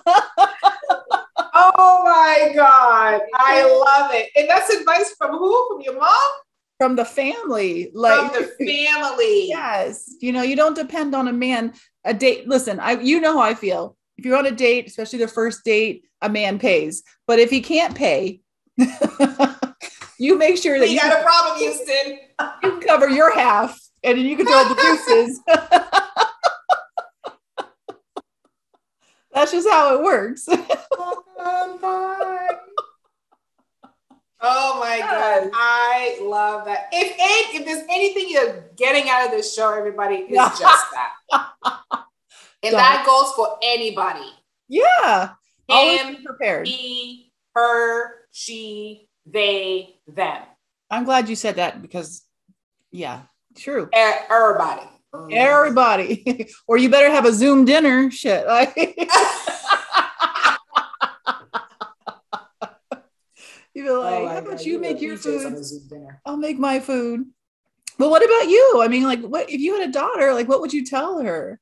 Oh 1.55 2.03
my 2.03 2.53
God. 2.55 3.21
I 3.35 3.63
love 3.65 4.11
it. 4.15 4.31
And 4.37 4.49
that's 4.49 4.71
advice 4.73 5.15
from 5.19 5.37
who? 5.37 5.69
From 5.69 5.83
your 5.83 6.01
mom? 6.01 6.33
From 6.83 6.97
the 6.97 7.05
family. 7.05 7.93
Like 7.95 8.33
from 8.33 8.43
the 8.43 8.49
family. 8.67 9.47
yes. 9.49 10.13
You 10.21 10.33
know, 10.33 10.43
you 10.43 10.57
don't 10.57 10.75
depend 10.75 11.15
on 11.15 11.29
a 11.29 11.33
man. 11.33 11.75
A 12.05 12.13
date. 12.13 12.49
Listen, 12.49 12.81
I 12.81 13.01
you 13.01 13.21
know 13.21 13.35
how 13.35 13.43
I 13.45 13.55
feel. 13.55 13.97
If 14.17 14.25
you're 14.25 14.37
on 14.37 14.47
a 14.47 14.51
date, 14.51 14.89
especially 14.89 15.21
the 15.21 15.29
first 15.29 15.63
date, 15.65 16.07
a 16.21 16.29
man 16.29 16.59
pays. 16.59 17.05
But 17.29 17.39
if 17.39 17.51
he 17.51 17.61
can't 17.61 17.95
pay, 17.95 18.41
you 20.19 20.37
make 20.37 20.57
sure 20.57 20.77
that 20.81 20.89
We 20.89 20.95
you, 20.95 21.01
got 21.01 21.21
a 21.21 21.23
problem, 21.23 21.59
Houston. 21.59 22.19
you 22.65 22.71
can 22.73 22.81
cover 22.81 23.09
your 23.09 23.33
half 23.33 23.79
and 24.03 24.19
then 24.19 24.27
you 24.27 24.37
can 24.37 24.47
throw 24.47 24.65
the 24.69 24.75
deuces. 24.75 25.41
That's 29.33 29.53
just 29.53 29.69
how 29.69 29.95
it 29.95 30.03
works. 30.03 30.49
Oh, 31.45 32.32
Oh 34.43 34.79
my 34.81 34.99
God. 34.99 35.51
I 35.55 36.19
love 36.23 36.65
that. 36.65 36.89
If 36.93 37.13
any, 37.19 37.59
if 37.59 37.65
there's 37.65 37.85
anything 37.89 38.27
you're 38.29 38.65
getting 38.77 39.09
out 39.09 39.27
of 39.27 39.31
this 39.31 39.55
show, 39.55 39.73
everybody, 39.73 40.27
it's 40.29 40.59
just 40.59 40.87
that. 40.93 41.51
And 42.65 42.75
that 42.75 43.05
goes 43.05 43.33
for 43.33 43.59
anybody. 43.61 44.31
yeah. 44.69 45.31
Him, 45.69 46.17
be 46.17 46.25
prepared. 46.25 46.69
he, 46.69 47.33
her, 47.57 48.15
she, 48.31 49.09
they, 49.27 49.97
them. 50.07 50.43
I'm 50.89 51.03
glad 51.05 51.29
you 51.29 51.35
said 51.35 51.57
that 51.57 51.83
because, 51.83 52.23
yeah, 52.93 53.23
true. 53.57 53.89
Everybody. 53.93 54.87
Everybody, 55.31 56.49
or 56.67 56.79
you 56.79 56.89
better 56.89 57.11
have 57.11 57.27
a 57.27 57.33
Zoom 57.33 57.65
dinner. 57.65 58.11
Shit, 58.11 58.47
like 58.49 58.75
you 63.75 63.85
be 63.85 63.91
like, 63.91 64.23
Oh 64.23 64.27
how 64.29 64.39
about 64.39 64.67
you 64.67 64.79
make 64.81 65.01
your 65.01 65.17
food? 65.17 65.57
the 65.57 65.65
Zoom 65.65 65.89
dinner. 65.89 66.21
I'll 66.27 66.37
make 66.37 66.59
my 66.59 66.81
food. 66.81 67.27
But 67.99 68.11
what 68.11 68.25
about 68.25 68.49
you? 68.49 68.81
I 68.83 68.89
mean, 68.89 69.05
like, 69.05 69.21
what 69.23 69.51
if 69.51 69.61
you 69.61 69.79
had 69.79 69.89
a 69.89 69.93
daughter? 69.93 70.33
Like, 70.33 70.49
what 70.49 70.61
would 70.61 70.73
you 70.73 70.85
tell 70.85 71.21
her? 71.21 71.61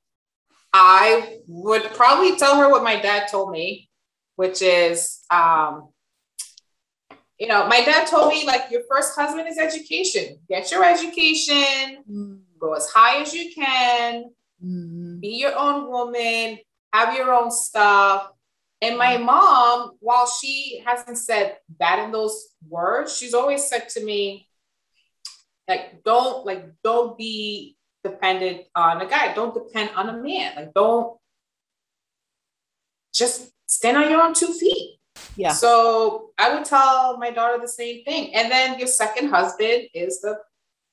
I 0.72 1.38
would 1.48 1.82
probably 1.94 2.36
tell 2.36 2.56
her 2.56 2.70
what 2.70 2.84
my 2.84 3.00
dad 3.00 3.26
told 3.28 3.50
me, 3.50 3.88
which 4.36 4.62
is, 4.62 5.20
um, 5.30 5.88
you 7.38 7.48
know, 7.48 7.66
my 7.66 7.80
dad 7.82 8.06
told 8.06 8.28
me 8.32 8.44
like 8.46 8.70
your 8.70 8.82
first 8.88 9.18
husband 9.18 9.48
is 9.48 9.58
education. 9.58 10.38
Get 10.48 10.70
your 10.70 10.84
education, 10.84 12.04
go 12.60 12.74
as 12.74 12.88
high 12.88 13.20
as 13.22 13.34
you 13.34 13.52
can, 13.52 14.32
Mhm. 14.62 15.20
be 15.20 15.28
your 15.38 15.56
own 15.56 15.88
woman, 15.90 16.58
have 16.92 17.16
your 17.16 17.32
own 17.34 17.50
stuff. 17.50 18.30
And 18.82 18.96
my 18.96 19.18
mom, 19.18 19.92
while 20.00 20.26
she 20.26 20.82
hasn't 20.86 21.18
said 21.18 21.58
that 21.78 21.98
in 21.98 22.12
those 22.12 22.48
words, 22.66 23.16
she's 23.16 23.34
always 23.34 23.68
said 23.68 23.88
to 23.90 24.04
me, 24.04 24.48
like, 25.68 26.02
don't 26.02 26.46
like 26.46 26.64
don't 26.82 27.16
be 27.16 27.76
dependent 28.02 28.62
on 28.74 29.00
a 29.02 29.06
guy. 29.06 29.34
Don't 29.34 29.52
depend 29.54 29.90
on 29.94 30.08
a 30.08 30.16
man. 30.16 30.56
Like, 30.56 30.74
don't 30.74 31.18
just 33.14 33.52
stand 33.66 33.96
on 33.98 34.10
your 34.10 34.22
own 34.22 34.34
two 34.34 34.52
feet. 34.52 34.98
Yeah. 35.36 35.52
So 35.52 36.30
I 36.38 36.54
would 36.54 36.64
tell 36.64 37.18
my 37.18 37.30
daughter 37.30 37.58
the 37.60 37.68
same 37.68 38.02
thing. 38.04 38.34
And 38.34 38.50
then 38.50 38.78
your 38.78 38.88
second 38.88 39.28
husband 39.28 39.88
is 39.94 40.20
the, 40.22 40.38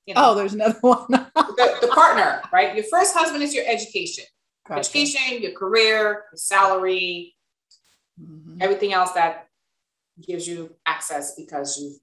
you 0.05 0.13
know, 0.13 0.31
Oh, 0.31 0.35
there's 0.35 0.53
another 0.53 0.77
one. 0.81 1.05
the, 1.09 1.77
the 1.81 1.87
partner, 1.87 2.41
right? 2.51 2.75
Your 2.75 2.85
first 2.85 3.15
husband 3.15 3.43
is 3.43 3.55
your 3.55 3.65
education, 3.65 4.25
Gotcha. 4.67 4.79
education, 4.79 5.41
your 5.41 5.53
career, 5.53 6.01
your 6.03 6.23
salary, 6.35 7.35
Mhm. 8.19 8.57
everything 8.61 8.93
else 8.93 9.11
that 9.13 9.47
gives 10.21 10.47
you 10.47 10.75
access 10.85 11.35
because 11.35 11.77
you've 11.79 11.97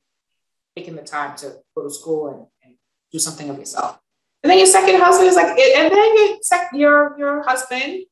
taken 0.76 0.94
the 0.96 1.02
time 1.02 1.36
to 1.36 1.60
go 1.76 1.82
to 1.82 1.90
school 1.90 2.28
and, 2.28 2.46
and 2.62 2.76
do 3.12 3.18
something 3.18 3.48
of 3.50 3.58
yourself. 3.58 3.98
And 4.42 4.50
then 4.50 4.58
your 4.58 4.66
second 4.66 5.00
husband 5.00 5.28
is 5.28 5.36
like, 5.36 5.58
and 5.58 5.92
then 5.92 6.16
your 6.18 6.38
sec, 6.42 6.70
your 6.74 7.18
your 7.18 7.42
husband 7.42 8.04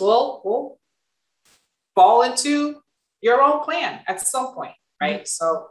will 0.00 0.42
will 0.44 0.78
fall 1.94 2.22
into 2.22 2.82
your 3.22 3.40
own 3.42 3.62
plan 3.64 4.02
at 4.06 4.20
some 4.20 4.54
point, 4.54 4.74
right? 5.00 5.26
So 5.26 5.70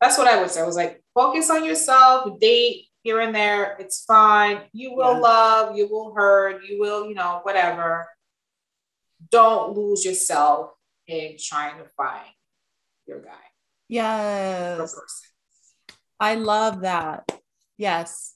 that's 0.00 0.16
what 0.16 0.26
I 0.28 0.40
would 0.40 0.50
say. 0.50 0.62
I 0.62 0.66
was 0.66 0.76
like, 0.76 1.02
focus 1.14 1.50
on 1.50 1.64
yourself, 1.64 2.38
date 2.40 2.86
here 3.02 3.20
and 3.20 3.34
there. 3.34 3.76
It's 3.78 4.04
fine. 4.04 4.62
You 4.72 4.94
will 4.94 5.14
Yeah. 5.14 5.20
love, 5.20 5.76
you 5.76 5.88
will 5.88 6.14
hurt, 6.14 6.64
you 6.64 6.80
will, 6.80 7.06
you 7.06 7.14
know, 7.14 7.40
whatever. 7.42 8.08
Don't 9.30 9.76
lose 9.76 10.04
yourself 10.04 10.72
in 11.06 11.36
trying 11.38 11.78
to 11.78 11.84
find 11.96 12.26
your 13.06 13.20
guy, 13.20 13.32
Yes. 13.88 14.94
I 16.20 16.34
love 16.36 16.82
that. 16.82 17.28
Yes. 17.76 18.34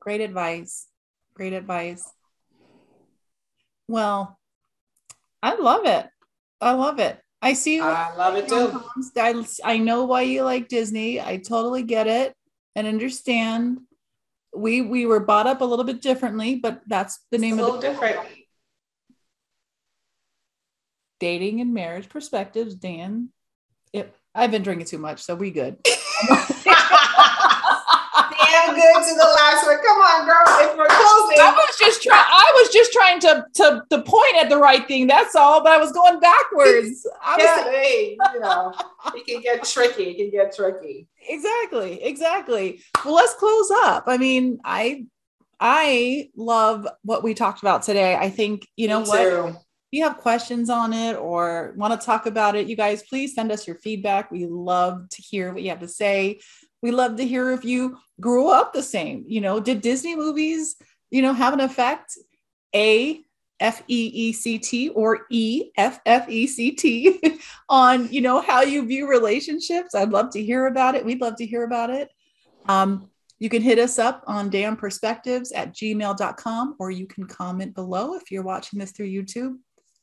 Great 0.00 0.20
advice. 0.20 0.86
Great 1.34 1.52
advice. 1.52 2.08
Well, 3.88 4.38
I 5.42 5.54
love 5.56 5.84
it. 5.86 6.06
I 6.60 6.72
love 6.72 6.98
it. 6.98 7.20
I 7.42 7.52
see. 7.52 7.80
I 7.80 8.14
love 8.16 8.36
it 8.36 8.48
too. 8.48 8.82
I, 9.16 9.44
I 9.64 9.78
know 9.78 10.04
why 10.04 10.22
you 10.22 10.42
like 10.42 10.68
Disney. 10.68 11.20
I 11.20 11.36
totally 11.36 11.82
get 11.82 12.06
it 12.06 12.34
and 12.74 12.86
understand. 12.86 13.80
We 14.54 14.80
we 14.80 15.04
were 15.04 15.20
brought 15.20 15.46
up 15.46 15.60
a 15.60 15.64
little 15.64 15.84
bit 15.84 16.00
differently, 16.00 16.56
but 16.56 16.80
that's 16.86 17.18
the 17.30 17.36
It's 17.36 17.42
name 17.42 17.58
of 17.58 17.66
little 17.66 17.80
the 17.80 17.88
different. 17.90 18.18
Dating 21.20 21.60
and 21.60 21.72
marriage 21.74 22.08
perspectives. 22.08 22.74
Dan, 22.74 23.30
it, 23.92 24.14
I've 24.34 24.50
been 24.50 24.62
drinking 24.62 24.86
too 24.86 24.98
much, 24.98 25.22
so 25.22 25.34
we 25.34 25.50
good. 25.50 25.78
Damn 28.38 28.74
good 28.74 29.02
to 29.04 29.14
the 29.14 29.30
last 29.36 29.66
one. 29.66 29.76
Come 29.78 29.98
on, 29.98 30.26
girl. 30.26 30.42
If 30.60 30.76
we're 30.76 30.86
closing. 30.86 31.38
I 31.40 31.52
was 31.54 31.76
just 31.78 32.02
trying. 32.02 32.24
I 32.26 32.52
was 32.54 32.72
just 32.72 32.92
trying 32.92 33.20
to 33.20 33.46
to 33.54 33.82
to 33.90 34.02
point 34.02 34.36
at 34.40 34.48
the 34.48 34.56
right 34.58 34.86
thing. 34.86 35.06
That's 35.06 35.34
all. 35.34 35.62
But 35.62 35.72
I 35.72 35.78
was 35.78 35.92
going 35.92 36.20
backwards. 36.20 37.06
I 37.22 37.36
was 37.36 37.44
Yeah, 37.44 37.64
hey, 37.70 38.16
you 38.34 38.40
know, 38.40 38.74
it 39.14 39.26
can 39.26 39.40
get 39.40 39.64
tricky. 39.64 40.04
It 40.04 40.16
can 40.16 40.30
get 40.30 40.54
tricky. 40.54 41.08
exactly, 41.28 42.02
exactly. 42.02 42.80
Well, 43.04 43.14
let's 43.14 43.34
close 43.34 43.70
up. 43.84 44.04
I 44.06 44.16
mean, 44.16 44.58
I 44.64 45.06
I 45.60 46.30
love 46.36 46.86
what 47.02 47.22
we 47.22 47.34
talked 47.34 47.60
about 47.62 47.82
today. 47.82 48.14
I 48.16 48.30
think 48.30 48.66
you 48.76 48.88
know 48.88 49.00
Me 49.00 49.08
what. 49.08 49.22
too. 49.22 49.56
You 49.96 50.02
have 50.02 50.18
questions 50.18 50.68
on 50.68 50.92
it 50.92 51.16
or 51.16 51.72
want 51.74 51.98
to 51.98 52.04
talk 52.06 52.26
about 52.26 52.54
it, 52.54 52.66
you 52.66 52.76
guys 52.76 53.02
please 53.02 53.34
send 53.34 53.50
us 53.50 53.66
your 53.66 53.76
feedback. 53.76 54.30
We 54.30 54.44
love 54.44 55.08
to 55.08 55.22
hear 55.22 55.54
what 55.54 55.62
you 55.62 55.70
have 55.70 55.80
to 55.80 55.88
say. 55.88 56.40
We 56.82 56.90
love 56.90 57.16
to 57.16 57.26
hear 57.26 57.50
if 57.52 57.64
you 57.64 57.96
grew 58.20 58.50
up 58.50 58.74
the 58.74 58.82
same. 58.82 59.24
You 59.26 59.40
know, 59.40 59.58
did 59.58 59.80
Disney 59.80 60.14
movies, 60.14 60.76
you 61.10 61.22
know, 61.22 61.32
have 61.32 61.54
an 61.54 61.60
effect? 61.60 62.18
A 62.74 63.22
F 63.58 63.82
E 63.88 64.10
E 64.12 64.32
C 64.34 64.58
T 64.58 64.90
or 64.90 65.20
E 65.30 65.70
F 65.78 65.98
F 66.04 66.28
E 66.28 66.46
C 66.46 66.72
T 66.72 67.38
on, 67.70 68.12
you 68.12 68.20
know, 68.20 68.42
how 68.42 68.60
you 68.60 68.86
view 68.86 69.08
relationships. 69.08 69.94
I'd 69.94 70.10
love 70.10 70.28
to 70.32 70.44
hear 70.44 70.66
about 70.66 70.94
it. 70.94 71.06
We'd 71.06 71.22
love 71.22 71.36
to 71.36 71.46
hear 71.46 71.64
about 71.64 71.88
it. 71.88 72.10
Um, 72.68 73.08
you 73.38 73.48
can 73.48 73.62
hit 73.62 73.78
us 73.78 73.98
up 73.98 74.24
on 74.26 74.50
damperspectives 74.50 75.52
at 75.54 75.74
gmail.com 75.74 76.76
or 76.78 76.90
you 76.90 77.06
can 77.06 77.26
comment 77.26 77.74
below 77.74 78.12
if 78.12 78.30
you're 78.30 78.42
watching 78.42 78.78
this 78.78 78.92
through 78.92 79.08
YouTube 79.08 79.56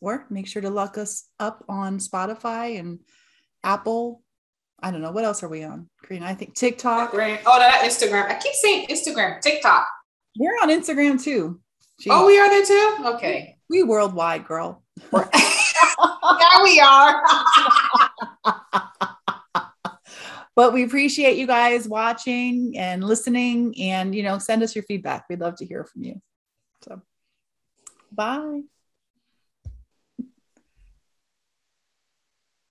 or 0.03 0.25
make 0.29 0.47
sure 0.47 0.61
to 0.61 0.69
look 0.69 0.97
us 0.97 1.29
up 1.39 1.63
on 1.69 1.97
Spotify 1.97 2.77
and 2.79 2.99
Apple. 3.63 4.21
I 4.81 4.91
don't 4.91 5.01
know. 5.01 5.11
What 5.11 5.23
else 5.23 5.43
are 5.43 5.47
we 5.47 5.63
on? 5.63 5.89
Karina, 6.03 6.25
I 6.25 6.35
think 6.35 6.55
TikTok. 6.55 7.13
Oh, 7.45 7.59
that 7.59 7.81
Instagram. 7.83 8.29
I 8.29 8.37
keep 8.37 8.53
saying 8.53 8.87
Instagram, 8.87 9.39
TikTok. 9.39 9.87
We're 10.37 10.57
on 10.61 10.69
Instagram 10.69 11.23
too. 11.23 11.61
Jeez, 12.01 12.07
Oh, 12.09 12.27
we 12.27 12.37
are 12.37 12.49
there 12.49 12.65
too? 12.65 12.97
Okay. 13.15 13.57
we 13.69 13.83
worldwide, 13.83 14.45
girl. 14.45 14.83
yeah, 15.13 16.63
we 16.63 16.79
are. 16.81 17.21
But 20.55 20.71
we 20.71 20.83
appreciate 20.83 21.37
you 21.37 21.47
guys 21.47 21.87
watching 21.87 22.77
and 22.77 23.03
listening 23.03 23.73
and, 23.79 24.13
you 24.13 24.21
know, 24.21 24.37
send 24.37 24.61
us 24.61 24.75
your 24.75 24.83
feedback. 24.83 25.25
We'd 25.27 25.39
love 25.39 25.55
to 25.55 25.65
hear 25.65 25.83
from 25.83 26.03
you. 26.03 26.21
So, 26.83 27.01
bye. 28.11 28.61